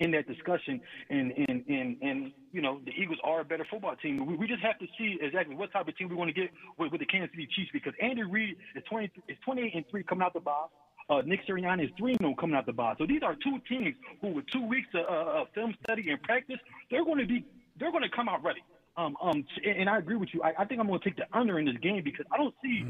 in 0.00 0.10
that 0.10 0.26
discussion, 0.26 0.80
and 1.10 1.32
and 1.32 1.64
and 1.68 1.96
and 2.02 2.32
you 2.52 2.60
know, 2.60 2.80
the 2.84 2.92
Eagles 2.92 3.18
are 3.24 3.40
a 3.40 3.44
better 3.44 3.66
football 3.70 3.96
team. 3.96 4.26
We, 4.26 4.36
we 4.36 4.46
just 4.46 4.62
have 4.62 4.78
to 4.78 4.86
see 4.98 5.18
exactly 5.20 5.54
what 5.54 5.72
type 5.72 5.88
of 5.88 5.96
team 5.96 6.08
we 6.08 6.14
want 6.14 6.28
to 6.28 6.38
get 6.38 6.50
with, 6.78 6.92
with 6.92 7.00
the 7.00 7.06
Kansas 7.06 7.30
City 7.32 7.48
Chiefs 7.54 7.70
because 7.72 7.94
Andy 8.00 8.22
Reid 8.22 8.56
is 8.74 8.82
20 8.88 9.10
is 9.28 9.36
28 9.44 9.74
and 9.74 9.84
three 9.90 10.02
coming 10.02 10.22
out 10.22 10.34
the 10.34 10.40
box. 10.40 10.72
Uh, 11.08 11.22
Nick 11.24 11.46
Sirianni 11.46 11.84
is 11.84 11.90
3 11.96 12.16
0 12.18 12.34
coming 12.34 12.56
out 12.56 12.66
the 12.66 12.72
box. 12.72 12.98
So 12.98 13.06
these 13.06 13.22
are 13.22 13.36
two 13.36 13.58
teams 13.68 13.94
who, 14.20 14.28
with 14.28 14.46
two 14.52 14.66
weeks 14.66 14.88
of 14.94 15.04
uh, 15.06 15.44
film 15.54 15.74
study 15.84 16.10
and 16.10 16.20
practice, 16.22 16.58
they're 16.90 17.04
going 17.04 17.18
to 17.18 17.26
be 17.26 17.44
they're 17.78 17.92
going 17.92 18.02
to 18.02 18.14
come 18.14 18.28
out 18.28 18.42
ready. 18.42 18.62
Um, 18.96 19.16
um, 19.22 19.44
and 19.64 19.90
I 19.90 19.98
agree 19.98 20.16
with 20.16 20.30
you. 20.32 20.42
I, 20.42 20.54
I 20.58 20.64
think 20.64 20.80
I'm 20.80 20.86
going 20.86 20.98
to 20.98 21.04
take 21.04 21.16
the 21.16 21.26
under 21.32 21.58
in 21.58 21.66
this 21.66 21.76
game 21.82 22.02
because 22.02 22.24
I 22.32 22.38
don't 22.38 22.54
see 22.62 22.82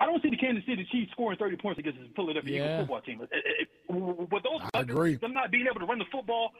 I 0.00 0.06
don't 0.06 0.22
see 0.22 0.30
the 0.30 0.36
Kansas 0.36 0.64
City 0.64 0.86
Chiefs 0.92 1.10
scoring 1.12 1.38
30 1.38 1.56
points 1.56 1.78
against 1.80 1.98
the 1.98 2.08
Philadelphia 2.14 2.54
Yeah. 2.56 2.64
Eagles 2.64 2.80
football 2.86 3.00
team. 3.02 3.20
It- 3.22 3.30
it- 3.32 3.68
it- 3.88 4.30
With 4.30 4.42
those 4.44 4.60
I 4.74 4.80
agree. 4.80 5.14
them 5.16 5.32
not 5.34 5.50
being 5.50 5.66
able 5.66 5.80
to 5.80 5.86
run 5.86 5.98
the 5.98 6.04
football, 6.06 6.54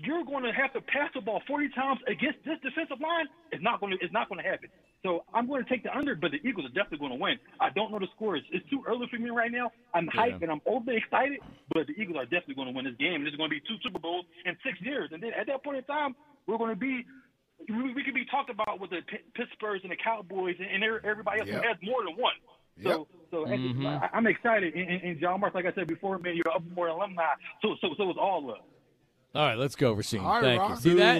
you're 0.00 0.22
going 0.24 0.44
to 0.44 0.52
have 0.52 0.72
to 0.74 0.80
pass 0.82 1.10
the 1.12 1.20
ball 1.20 1.40
40 1.48 1.70
times 1.70 1.98
against 2.06 2.44
this 2.44 2.60
defensive 2.60 3.00
line. 3.00 3.26
It's 3.50 3.62
not 3.62 3.80
going 3.80 3.98
to 3.98 4.04
it's 4.04 4.12
not 4.12 4.28
going 4.28 4.40
to 4.42 4.48
happen. 4.48 4.68
So 5.02 5.24
I'm 5.34 5.48
going 5.48 5.62
to 5.64 5.68
take 5.68 5.82
the 5.82 5.96
under, 5.96 6.14
but 6.14 6.30
the 6.30 6.38
Eagles 6.46 6.66
are 6.66 6.74
definitely 6.74 6.98
going 6.98 7.12
to 7.12 7.18
win. 7.18 7.38
I 7.58 7.70
don't 7.70 7.90
know 7.90 7.98
the 7.98 8.06
score. 8.14 8.36
It's, 8.36 8.46
it's 8.52 8.68
too 8.70 8.84
early 8.86 9.06
for 9.08 9.16
me 9.18 9.30
right 9.30 9.50
now. 9.50 9.72
I'm 9.94 10.06
hyped 10.08 10.42
and 10.42 10.50
I'm 10.52 10.60
overly 10.66 10.98
excited, 10.98 11.40
but 11.74 11.86
the 11.88 11.94
Eagles 12.00 12.16
are 12.18 12.24
definitely 12.26 12.54
going 12.54 12.68
to 12.68 12.74
win 12.74 12.84
this 12.84 12.94
game. 12.96 13.24
There's 13.24 13.34
going 13.34 13.50
to 13.50 13.56
be 13.56 13.60
two 13.66 13.76
Super 13.82 13.98
Bowls 13.98 14.26
in 14.44 14.56
six 14.64 14.80
years, 14.80 15.10
and 15.12 15.20
then 15.22 15.32
at 15.34 15.46
that 15.48 15.64
point 15.64 15.78
in 15.78 15.84
time, 15.84 16.14
we're 16.46 16.58
going 16.58 16.70
to 16.70 16.76
be 16.78 17.04
we, 17.68 17.92
we 17.92 18.04
could 18.04 18.14
be 18.14 18.24
talked 18.26 18.50
about 18.50 18.78
with 18.78 18.90
the 18.90 19.02
Pittsburghs 19.34 19.82
and 19.82 19.90
the 19.90 19.96
Cowboys 19.96 20.54
and, 20.60 20.68
and 20.70 20.84
everybody 21.04 21.40
else 21.40 21.48
Yep. 21.48 21.62
who 21.62 21.68
has 21.68 21.76
more 21.82 22.04
than 22.04 22.14
one. 22.16 22.34
So, 22.82 22.88
Yep. 22.90 23.06
so 23.30 23.44
at 23.44 23.50
this- 23.50 23.58
Mhm. 23.60 23.86
I, 24.02 24.10
I'm 24.12 24.26
excited. 24.26 24.74
And, 24.74 24.88
and, 24.90 25.02
and 25.02 25.20
John 25.20 25.40
Mark, 25.40 25.54
like 25.54 25.66
I 25.66 25.72
said 25.72 25.86
before, 25.86 26.18
man, 26.18 26.36
you're 26.36 26.54
up 26.54 26.62
more 26.74 26.88
alumni. 26.88 27.24
So, 27.62 27.76
so, 27.80 27.94
so 27.96 28.10
it's 28.10 28.18
all 28.20 28.46
love. 28.46 28.58
All 29.34 29.46
right, 29.46 29.58
let's 29.58 29.76
go, 29.76 29.94
Rasheen. 29.94 30.22
All 30.22 30.34
right, 30.40 30.42
Thank 30.42 30.60
Rob. 30.60 30.70
you. 30.70 30.76
See 30.76 30.94
that? 30.94 31.18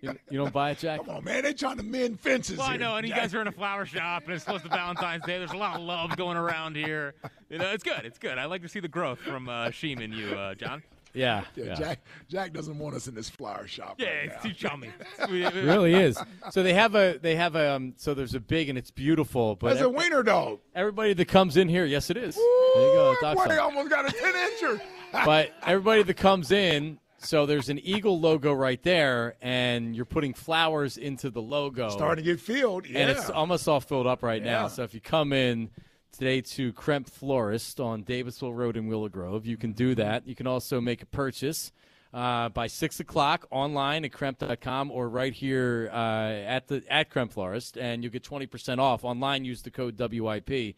You, 0.00 0.14
you 0.30 0.38
don't 0.38 0.52
buy 0.52 0.70
it, 0.72 0.78
Jack? 0.78 1.00
Come 1.06 1.16
on, 1.16 1.24
man. 1.24 1.42
They're 1.42 1.54
trying 1.54 1.78
to 1.78 1.82
mend 1.82 2.20
fences 2.20 2.58
Well, 2.58 2.66
I 2.68 2.76
know, 2.76 2.96
and 2.96 3.08
you 3.08 3.14
guys 3.14 3.34
are 3.34 3.40
in 3.40 3.46
a 3.48 3.52
flower 3.52 3.86
shop, 3.86 4.24
and 4.24 4.34
it's 4.34 4.44
close 4.44 4.60
to 4.62 4.68
Valentine's 4.68 5.24
Day. 5.24 5.38
There's 5.38 5.52
a 5.52 5.56
lot 5.56 5.76
of 5.76 5.82
love 5.82 6.14
going 6.16 6.36
around 6.36 6.76
here. 6.76 7.14
You 7.48 7.56
know, 7.58 7.70
it's 7.70 7.82
good. 7.82 8.04
It's 8.04 8.18
good. 8.18 8.36
I 8.36 8.44
like 8.44 8.60
to 8.62 8.68
see 8.68 8.80
the 8.80 8.88
growth 8.88 9.18
from 9.18 9.48
uh, 9.48 9.68
Sheem 9.68 10.04
and 10.04 10.12
you, 10.12 10.26
uh, 10.36 10.54
John. 10.56 10.82
Yeah. 11.14 11.44
Yeah, 11.56 11.64
yeah. 11.66 11.74
Jack. 11.74 12.00
Jack 12.28 12.52
doesn't 12.52 12.78
want 12.78 12.94
us 12.96 13.06
in 13.06 13.14
this 13.14 13.30
flower 13.30 13.66
shop. 13.66 13.96
Yeah, 13.98 14.08
right 14.08 14.24
it's 14.24 14.44
now. 14.44 14.50
too 14.50 14.54
chummy. 14.54 14.88
It 15.20 15.54
really 15.54 15.94
is. 15.94 16.18
So 16.50 16.62
they 16.62 16.74
have 16.74 16.94
a 16.94 17.18
they 17.22 17.36
have 17.36 17.54
a 17.56 17.72
um, 17.74 17.94
so 17.96 18.14
there's 18.14 18.34
a 18.34 18.40
big 18.40 18.68
and 18.68 18.76
it's 18.76 18.90
beautiful, 18.90 19.54
but 19.56 19.68
That's 19.70 19.80
a 19.80 19.88
wiener 19.88 20.22
dog. 20.22 20.58
everybody 20.74 21.12
that 21.14 21.26
comes 21.28 21.56
in 21.56 21.68
here, 21.68 21.84
yes, 21.84 22.10
it 22.10 22.16
is. 22.16 22.34
there 22.34 22.42
you 22.44 22.94
go. 22.94 23.12
Ooh, 23.12 23.16
Doc 23.22 23.36
boy, 23.36 23.42
saw 23.44 23.48
they 23.48 23.58
almost 23.58 23.88
got 23.90 24.08
a 24.08 24.12
10 24.12 24.32
incher. 24.34 24.80
but 25.24 25.52
everybody 25.64 26.02
that 26.02 26.14
comes 26.16 26.50
in, 26.50 26.98
so 27.18 27.46
there's 27.46 27.68
an 27.68 27.78
eagle 27.78 28.18
logo 28.20 28.52
right 28.52 28.82
there, 28.82 29.36
and 29.40 29.94
you're 29.94 30.04
putting 30.04 30.34
flowers 30.34 30.96
into 30.98 31.30
the 31.30 31.40
logo. 31.40 31.88
Starting 31.90 32.24
to 32.24 32.30
get 32.32 32.40
filled. 32.40 32.86
Yeah. 32.86 33.00
and 33.00 33.10
it's 33.10 33.30
almost 33.30 33.66
all 33.68 33.80
filled 33.80 34.06
up 34.06 34.22
right 34.22 34.42
Yeah. 34.44 34.52
now. 34.62 34.68
So 34.68 34.82
if 34.82 34.92
you 34.94 35.00
come 35.00 35.32
in 35.32 35.70
today 36.16 36.40
to 36.40 36.72
Kremp 36.72 37.08
Florist 37.08 37.80
on 37.80 38.04
Davisville 38.04 38.54
Road 38.54 38.76
in 38.76 38.86
Willow 38.86 39.08
Grove, 39.08 39.46
you 39.46 39.56
can 39.56 39.72
do 39.72 39.94
that. 39.96 40.26
You 40.26 40.34
can 40.34 40.46
also 40.46 40.80
make 40.80 41.02
a 41.02 41.06
purchase 41.06 41.72
uh, 42.12 42.48
by 42.50 42.68
six 42.68 43.00
o'clock 43.00 43.46
online 43.50 44.04
at 44.04 44.12
Kremp.com 44.12 44.90
or 44.90 45.08
right 45.08 45.32
here 45.32 45.90
uh, 45.92 45.96
at 45.96 46.68
the 46.68 46.82
at 46.88 47.10
Kremp 47.10 47.32
Florist, 47.32 47.76
and 47.76 48.02
you'll 48.02 48.12
get 48.12 48.22
twenty 48.22 48.46
percent 48.46 48.80
off 48.80 49.04
online. 49.04 49.44
Use 49.44 49.62
the 49.62 49.70
code 49.70 49.98
WIP. 49.98 50.76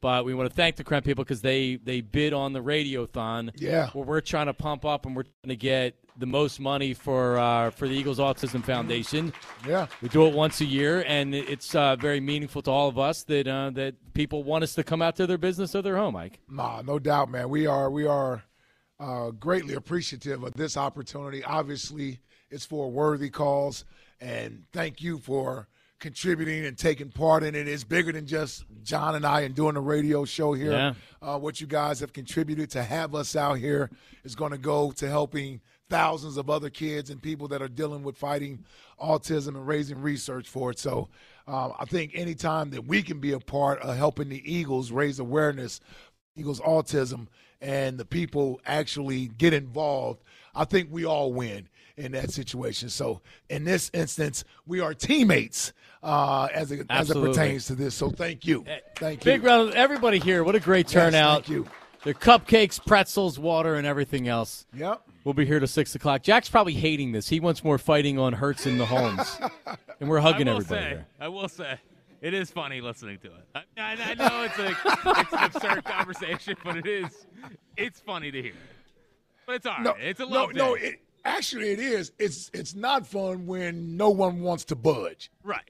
But 0.00 0.24
we 0.24 0.34
want 0.34 0.48
to 0.48 0.54
thank 0.54 0.76
the 0.76 0.84
Kremp 0.84 1.04
people 1.04 1.24
because 1.24 1.40
they 1.40 1.76
they 1.76 2.00
bid 2.00 2.32
on 2.32 2.52
the 2.52 2.62
radiothon. 2.62 3.50
Yeah. 3.56 3.90
where 3.90 4.04
we're 4.04 4.20
trying 4.20 4.46
to 4.46 4.54
pump 4.54 4.84
up 4.84 5.06
and 5.06 5.16
we're 5.16 5.24
trying 5.24 5.48
to 5.48 5.56
get 5.56 5.96
the 6.18 6.26
most 6.26 6.60
money 6.60 6.94
for 6.94 7.38
uh, 7.38 7.70
for 7.70 7.88
the 7.88 7.94
Eagles 7.94 8.18
Autism 8.18 8.64
Foundation. 8.64 9.32
Yeah. 9.66 9.86
We 10.02 10.08
do 10.08 10.26
it 10.26 10.34
once 10.34 10.60
a 10.60 10.64
year, 10.64 11.04
and 11.06 11.34
it's 11.34 11.74
uh, 11.74 11.96
very 11.96 12.20
meaningful 12.20 12.62
to 12.62 12.70
all 12.70 12.88
of 12.88 12.98
us 12.98 13.22
that 13.24 13.46
uh, 13.46 13.70
that 13.70 13.94
people 14.14 14.42
want 14.42 14.64
us 14.64 14.74
to 14.74 14.84
come 14.84 15.02
out 15.02 15.16
to 15.16 15.26
their 15.26 15.38
business 15.38 15.74
or 15.74 15.82
their 15.82 15.96
home, 15.96 16.14
Mike. 16.14 16.40
Nah, 16.48 16.82
no 16.82 16.98
doubt, 16.98 17.30
man. 17.30 17.48
We 17.48 17.66
are 17.66 17.90
we 17.90 18.06
are 18.06 18.44
uh, 18.98 19.30
greatly 19.30 19.74
appreciative 19.74 20.42
of 20.42 20.54
this 20.54 20.76
opportunity. 20.76 21.44
Obviously, 21.44 22.20
it's 22.50 22.64
for 22.64 22.86
a 22.86 22.88
worthy 22.88 23.30
cause, 23.30 23.84
and 24.20 24.64
thank 24.72 25.02
you 25.02 25.18
for 25.18 25.68
contributing 25.98 26.66
and 26.66 26.76
taking 26.76 27.10
part 27.10 27.42
in 27.42 27.54
it. 27.54 27.66
It's 27.66 27.84
bigger 27.84 28.12
than 28.12 28.26
just 28.26 28.64
John 28.82 29.14
and 29.14 29.24
I 29.24 29.40
and 29.42 29.54
doing 29.54 29.76
a 29.76 29.80
radio 29.80 30.24
show 30.24 30.52
here. 30.52 30.72
Yeah. 30.72 30.94
Uh, 31.22 31.38
what 31.38 31.60
you 31.60 31.66
guys 31.66 32.00
have 32.00 32.12
contributed 32.12 32.70
to 32.72 32.82
have 32.82 33.14
us 33.14 33.34
out 33.34 33.54
here 33.54 33.90
is 34.24 34.34
going 34.34 34.52
to 34.52 34.58
go 34.58 34.92
to 34.92 35.08
helping 35.08 35.60
thousands 35.88 36.36
of 36.36 36.50
other 36.50 36.70
kids 36.70 37.10
and 37.10 37.22
people 37.22 37.48
that 37.48 37.62
are 37.62 37.68
dealing 37.68 38.02
with 38.02 38.16
fighting 38.16 38.64
autism 39.00 39.48
and 39.48 39.66
raising 39.66 40.00
research 40.00 40.48
for 40.48 40.70
it. 40.70 40.78
So 40.78 41.08
um, 41.46 41.72
I 41.78 41.84
think 41.84 42.12
anytime 42.14 42.70
that 42.70 42.86
we 42.86 43.02
can 43.02 43.20
be 43.20 43.32
a 43.32 43.40
part 43.40 43.80
of 43.80 43.96
helping 43.96 44.28
the 44.28 44.42
Eagles 44.52 44.90
raise 44.90 45.18
awareness, 45.18 45.80
Eagles 46.36 46.60
autism, 46.60 47.28
and 47.60 47.98
the 47.98 48.04
people 48.04 48.60
actually 48.66 49.28
get 49.38 49.52
involved, 49.52 50.22
I 50.54 50.64
think 50.64 50.88
we 50.90 51.04
all 51.04 51.32
win 51.32 51.68
in 51.96 52.12
that 52.12 52.30
situation. 52.30 52.88
So 52.88 53.20
in 53.48 53.64
this 53.64 53.90
instance, 53.94 54.44
we 54.66 54.80
are 54.80 54.92
teammates 54.92 55.72
uh, 56.02 56.48
as 56.52 56.70
it, 56.72 56.86
as 56.90 57.10
it 57.10 57.14
pertains 57.14 57.66
to 57.66 57.74
this. 57.74 57.94
So 57.94 58.10
thank 58.10 58.46
you, 58.46 58.64
thank 58.96 59.24
you. 59.24 59.32
Big 59.32 59.42
round, 59.44 59.70
of 59.70 59.74
everybody 59.74 60.18
here. 60.18 60.44
What 60.44 60.54
a 60.54 60.60
great 60.60 60.86
Yes, 60.86 60.92
turnout! 60.92 61.44
thank 61.44 61.48
you. 61.48 61.66
The 62.04 62.14
cupcakes, 62.14 62.84
pretzels, 62.84 63.38
water, 63.38 63.74
and 63.74 63.86
everything 63.86 64.28
else. 64.28 64.66
Yep. 64.74 65.02
We'll 65.26 65.34
be 65.34 65.44
here 65.44 65.58
till 65.58 65.66
six 65.66 65.92
o'clock. 65.96 66.22
Jack's 66.22 66.48
probably 66.48 66.74
hating 66.74 67.10
this. 67.10 67.28
He 67.28 67.40
wants 67.40 67.64
more 67.64 67.78
fighting 67.78 68.16
on 68.16 68.32
Hurts 68.32 68.64
in 68.64 68.78
the 68.78 68.86
homes, 68.86 69.40
and 69.98 70.08
we're 70.08 70.20
hugging 70.20 70.46
I 70.46 70.52
will 70.52 70.60
everybody 70.60 70.84
say, 70.84 70.88
here. 70.88 71.06
I 71.18 71.26
will 71.26 71.48
say, 71.48 71.80
it 72.20 72.32
is 72.32 72.52
funny 72.52 72.80
listening 72.80 73.18
to 73.18 73.26
it. 73.26 73.46
I, 73.52 73.62
I, 73.76 73.96
I 74.10 74.14
know 74.14 74.44
it's 74.44 74.56
a 74.56 74.68
it's 74.70 75.32
an 75.32 75.38
absurd 75.42 75.84
conversation, 75.84 76.54
but 76.62 76.76
it 76.76 76.86
is 76.86 77.26
it's 77.76 77.98
funny 77.98 78.30
to 78.30 78.40
hear. 78.40 78.52
But 79.46 79.56
it's 79.56 79.66
all 79.66 79.72
right. 79.72 79.82
No, 79.82 79.94
it's 79.98 80.20
a 80.20 80.26
no, 80.26 80.28
love 80.28 80.54
no. 80.54 80.76
day. 80.76 80.82
It, 80.82 81.00
actually, 81.24 81.72
it 81.72 81.80
is. 81.80 82.12
It's 82.20 82.48
it's 82.54 82.76
not 82.76 83.04
fun 83.04 83.46
when 83.46 83.96
no 83.96 84.10
one 84.10 84.42
wants 84.42 84.64
to 84.66 84.76
budge. 84.76 85.32
right. 85.42 85.68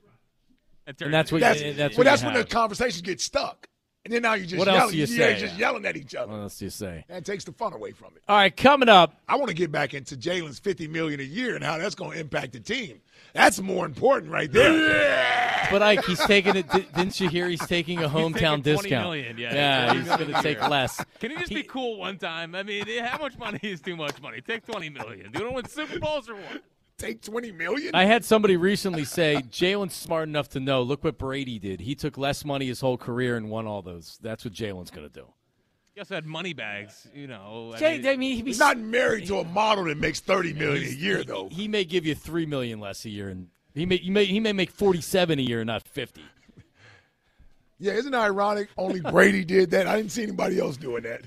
And 0.87 1.15
that's 1.15 1.33
what. 1.33 1.41
That's, 1.41 1.63
you, 1.63 1.73
that's 1.73 1.97
well, 1.97 2.05
what 2.05 2.11
that's 2.11 2.23
you 2.23 2.29
when 2.29 2.37
the 2.37 2.45
conversation 2.45 3.03
gets 3.05 3.25
stuck, 3.25 3.71
and 4.07 4.15
then 4.15 4.23
now 4.23 4.35
you 4.35 4.47
just 4.47 4.59
What 4.59 4.67
yelling, 4.69 4.81
else 4.83 4.91
do 4.93 4.97
you 4.99 5.07
yeah, 5.07 5.35
say? 5.35 5.39
just 5.41 5.59
yelling 5.59 5.85
at 5.85 5.97
each 5.97 6.15
other. 6.15 6.31
What 6.33 6.41
else 6.43 6.59
do 6.59 6.65
you 6.67 6.71
say? 6.71 7.05
That 7.09 7.25
takes 7.25 7.45
the 7.45 7.53
fun 7.53 7.73
away 7.73 7.91
from 7.91 8.13
it. 8.17 8.23
All 8.29 8.37
right, 8.37 8.57
coming 8.57 8.89
up. 8.89 9.15
I 9.29 9.35
want 9.37 9.49
to 9.49 9.55
get 9.55 9.73
back 9.73 9.95
into 9.95 10.17
Jalen's 10.17 10.59
fifty 10.61 10.87
million 10.89 11.19
a 11.21 11.25
year 11.25 11.55
and 11.57 11.65
how 11.65 11.77
that's 11.79 11.95
going 11.97 12.13
to 12.13 12.21
impact 12.21 12.53
the 12.53 12.61
team. 12.61 13.01
That's 13.35 13.61
more 13.61 13.85
important 13.85 14.33
right 14.33 14.51
there. 14.51 15.69
But 15.71 15.83
Ike, 15.83 16.05
he's 16.05 16.21
taking 16.21 16.55
it. 16.57 16.71
Didn't 16.71 17.19
you 17.21 17.29
hear? 17.29 17.49
He's 17.49 17.67
taking 17.67 18.03
a 18.03 18.09
hometown 18.09 18.63
taking 18.63 18.63
20 18.63 18.63
discount. 18.63 19.05
million, 19.05 19.39
yeah, 19.39 19.55
yeah, 19.55 19.93
he's 19.95 20.07
he's 20.07 20.17
going 20.17 20.33
to 20.33 20.43
take 20.43 20.61
less. 20.69 21.05
Can 21.19 21.33
he 21.33 21.37
just 21.39 21.51
be 21.53 21.65
cool 21.65 21.99
one 21.99 22.19
time? 22.19 22.55
I 22.55 22.63
mean, 22.63 22.87
how 23.05 23.19
much 23.19 23.37
money 23.37 23.59
is 23.63 23.81
too 23.81 23.97
much 23.97 24.21
money? 24.23 24.41
Take 24.41 24.65
twenty 24.65 24.89
million. 24.89 25.33
Do 25.33 25.41
you 25.41 25.51
want 25.51 25.67
to 25.67 25.83
win 25.83 25.89
Super 25.89 25.99
Bowls 25.99 26.29
or 26.29 26.37
what? 26.37 26.63
Take 26.99 27.21
twenty 27.23 27.53
million. 27.53 27.95
I 27.95 28.07
had 28.07 28.25
somebody 28.25 28.57
recently 28.57 29.05
say 29.05 29.43
Jalen's 29.51 29.95
smart 29.95 30.29
enough 30.29 30.49
to 30.51 30.61
know. 30.61 30.83
Look 30.83 31.05
what 31.05 31.19
Brady 31.19 31.59
did. 31.59 31.81
He 31.81 31.95
took 31.95 32.17
less 32.17 32.45
money 32.45 32.67
his 32.67 32.81
whole 32.81 32.97
career 32.97 33.37
and 33.37 33.51
won 33.51 33.67
all 33.67 33.83
those. 33.83 34.19
That's 34.23 34.45
what 34.47 34.55
Jalen's 34.55 34.91
going 34.91 35.07
to 35.07 35.13
do. 35.13 35.27
He 35.95 36.01
also 36.01 36.15
had 36.15 36.25
money 36.25 36.55
bags. 36.55 37.07
You 37.15 37.27
know. 37.27 37.73
I 37.75 37.79
Jay, 37.79 37.99
mean- 37.99 38.07
I 38.07 38.17
mean, 38.17 38.37
he'd 38.37 38.47
He's 38.47 38.59
not 38.59 38.79
married 38.79 39.27
to 39.27 39.39
a 39.39 39.45
model 39.45 39.85
that 39.85 39.99
makes 39.99 40.21
thirty 40.21 40.55
million 40.55 40.85
a 40.89 40.91
year 40.95 41.19
he- 41.19 41.25
though. 41.25 41.49
He 41.51 41.69
may 41.69 41.85
give 41.85 42.07
you 42.07 42.15
three 42.15 42.47
million 42.47 42.81
less 42.81 43.05
a 43.05 43.11
year, 43.11 43.29
and 43.29 43.49
he 43.75 43.85
may, 43.85 43.99
he 43.99 44.11
may 44.11 44.25
he 44.25 44.41
may 44.41 44.55
make 44.55 44.71
forty 44.71 45.03
seven 45.03 45.39
a 45.39 45.43
year, 45.43 45.65
not 45.65 45.83
fifty. 45.87 46.23
Yeah, 47.79 47.93
isn't 47.93 48.15
it 48.15 48.17
ironic? 48.17 48.71
Only 48.79 49.03
Brady 49.03 49.45
did 49.45 49.71
that. 49.73 49.87
I 49.87 49.97
didn't 49.99 50.11
see 50.11 50.23
anybody 50.23 50.59
else 50.59 50.79
doing 50.79 51.03
that. 51.03 51.21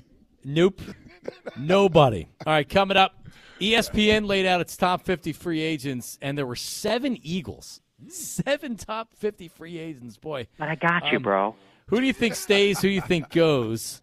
Nope, 0.44 0.80
nobody. 1.56 2.26
All 2.44 2.52
right, 2.52 2.68
coming 2.68 2.96
up, 2.96 3.14
ESPN 3.60 4.26
laid 4.26 4.46
out 4.46 4.60
its 4.60 4.76
top 4.76 5.02
fifty 5.04 5.32
free 5.32 5.60
agents, 5.60 6.18
and 6.22 6.36
there 6.36 6.46
were 6.46 6.56
seven 6.56 7.18
Eagles, 7.22 7.80
seven 8.08 8.76
top 8.76 9.12
fifty 9.14 9.48
free 9.48 9.78
agents. 9.78 10.16
Boy, 10.16 10.46
But 10.58 10.68
I 10.68 10.74
got 10.74 11.10
you, 11.10 11.18
Um, 11.18 11.22
bro. 11.22 11.54
Who 11.88 12.00
do 12.00 12.06
you 12.06 12.12
think 12.12 12.34
stays? 12.36 12.80
Who 12.80 12.88
do 12.88 12.94
you 12.94 13.00
think 13.00 13.30
goes? 13.30 14.00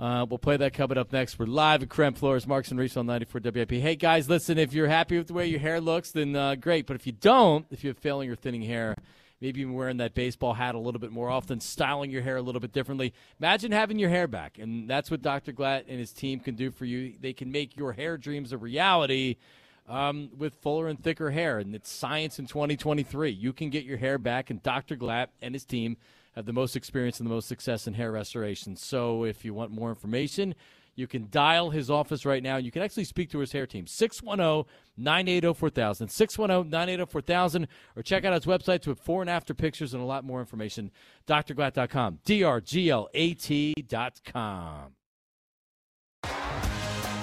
Uh, 0.00 0.26
we'll 0.28 0.38
play 0.38 0.56
that 0.56 0.72
coming 0.74 0.98
up 0.98 1.12
next. 1.12 1.38
We're 1.38 1.46
live 1.46 1.82
at 1.84 1.88
Kremp 1.88 2.16
Florist, 2.16 2.48
Marks 2.48 2.70
and 2.72 2.80
Reese 2.80 2.96
on 2.96 3.06
94 3.06 3.40
WIP. 3.44 3.70
Hey, 3.70 3.94
guys, 3.94 4.28
listen, 4.28 4.58
if 4.58 4.72
you're 4.72 4.88
happy 4.88 5.16
with 5.16 5.28
the 5.28 5.32
way 5.32 5.46
your 5.46 5.60
hair 5.60 5.80
looks, 5.80 6.10
then 6.10 6.34
uh, 6.34 6.56
great. 6.56 6.86
But 6.86 6.96
if 6.96 7.06
you 7.06 7.12
don't, 7.12 7.64
if 7.70 7.84
you 7.84 7.88
have 7.90 7.98
failing 7.98 8.28
or 8.28 8.34
thinning 8.34 8.62
hair, 8.62 8.96
maybe 9.42 9.60
even 9.60 9.74
wearing 9.74 9.96
that 9.96 10.14
baseball 10.14 10.54
hat 10.54 10.76
a 10.76 10.78
little 10.78 11.00
bit 11.00 11.10
more 11.10 11.28
often, 11.28 11.60
styling 11.60 12.12
your 12.12 12.22
hair 12.22 12.36
a 12.36 12.42
little 12.42 12.60
bit 12.60 12.72
differently, 12.72 13.12
imagine 13.40 13.72
having 13.72 13.98
your 13.98 14.08
hair 14.08 14.28
back. 14.28 14.56
And 14.56 14.88
that's 14.88 15.10
what 15.10 15.20
Dr. 15.20 15.52
Glatt 15.52 15.84
and 15.88 15.98
his 15.98 16.12
team 16.12 16.38
can 16.38 16.54
do 16.54 16.70
for 16.70 16.84
you. 16.84 17.14
They 17.20 17.32
can 17.32 17.50
make 17.50 17.76
your 17.76 17.92
hair 17.92 18.16
dreams 18.16 18.52
a 18.52 18.56
reality 18.56 19.36
um, 19.88 20.30
with 20.38 20.54
fuller 20.54 20.86
and 20.86 21.02
thicker 21.02 21.32
hair. 21.32 21.58
And 21.58 21.74
it's 21.74 21.90
science 21.90 22.38
in 22.38 22.46
2023. 22.46 23.30
You 23.30 23.52
can 23.52 23.68
get 23.68 23.84
your 23.84 23.98
hair 23.98 24.16
back, 24.16 24.48
and 24.48 24.62
Dr. 24.62 24.96
Glatt 24.96 25.26
and 25.42 25.56
his 25.56 25.64
team 25.64 25.96
have 26.36 26.46
the 26.46 26.52
most 26.52 26.76
experience 26.76 27.18
and 27.18 27.28
the 27.28 27.34
most 27.34 27.48
success 27.48 27.88
in 27.88 27.94
hair 27.94 28.12
restoration. 28.12 28.76
So 28.76 29.24
if 29.24 29.44
you 29.44 29.54
want 29.54 29.72
more 29.72 29.90
information, 29.90 30.54
you 30.94 31.06
can 31.06 31.28
dial 31.30 31.70
his 31.70 31.90
office 31.90 32.24
right 32.24 32.42
now. 32.42 32.56
And 32.56 32.64
you 32.64 32.70
can 32.70 32.82
actually 32.82 33.04
speak 33.04 33.30
to 33.30 33.38
his 33.38 33.52
hair 33.52 33.66
team, 33.66 33.86
610 33.86 34.72
980 34.96 35.54
4000, 35.54 36.08
610 36.08 36.70
980 36.70 37.10
4000, 37.10 37.68
or 37.96 38.02
check 38.02 38.24
out 38.24 38.32
his 38.34 38.44
website 38.44 38.82
to 38.82 38.90
have 38.90 38.98
before 38.98 39.22
and 39.22 39.30
after 39.30 39.54
pictures 39.54 39.94
and 39.94 40.02
a 40.02 40.06
lot 40.06 40.24
more 40.24 40.40
information. 40.40 40.90
drglatt.com, 41.26 42.18
D 42.24 42.44
R 42.44 42.60
G 42.60 42.90
L 42.90 43.08
A 43.14 43.34
T.com. 43.34 44.94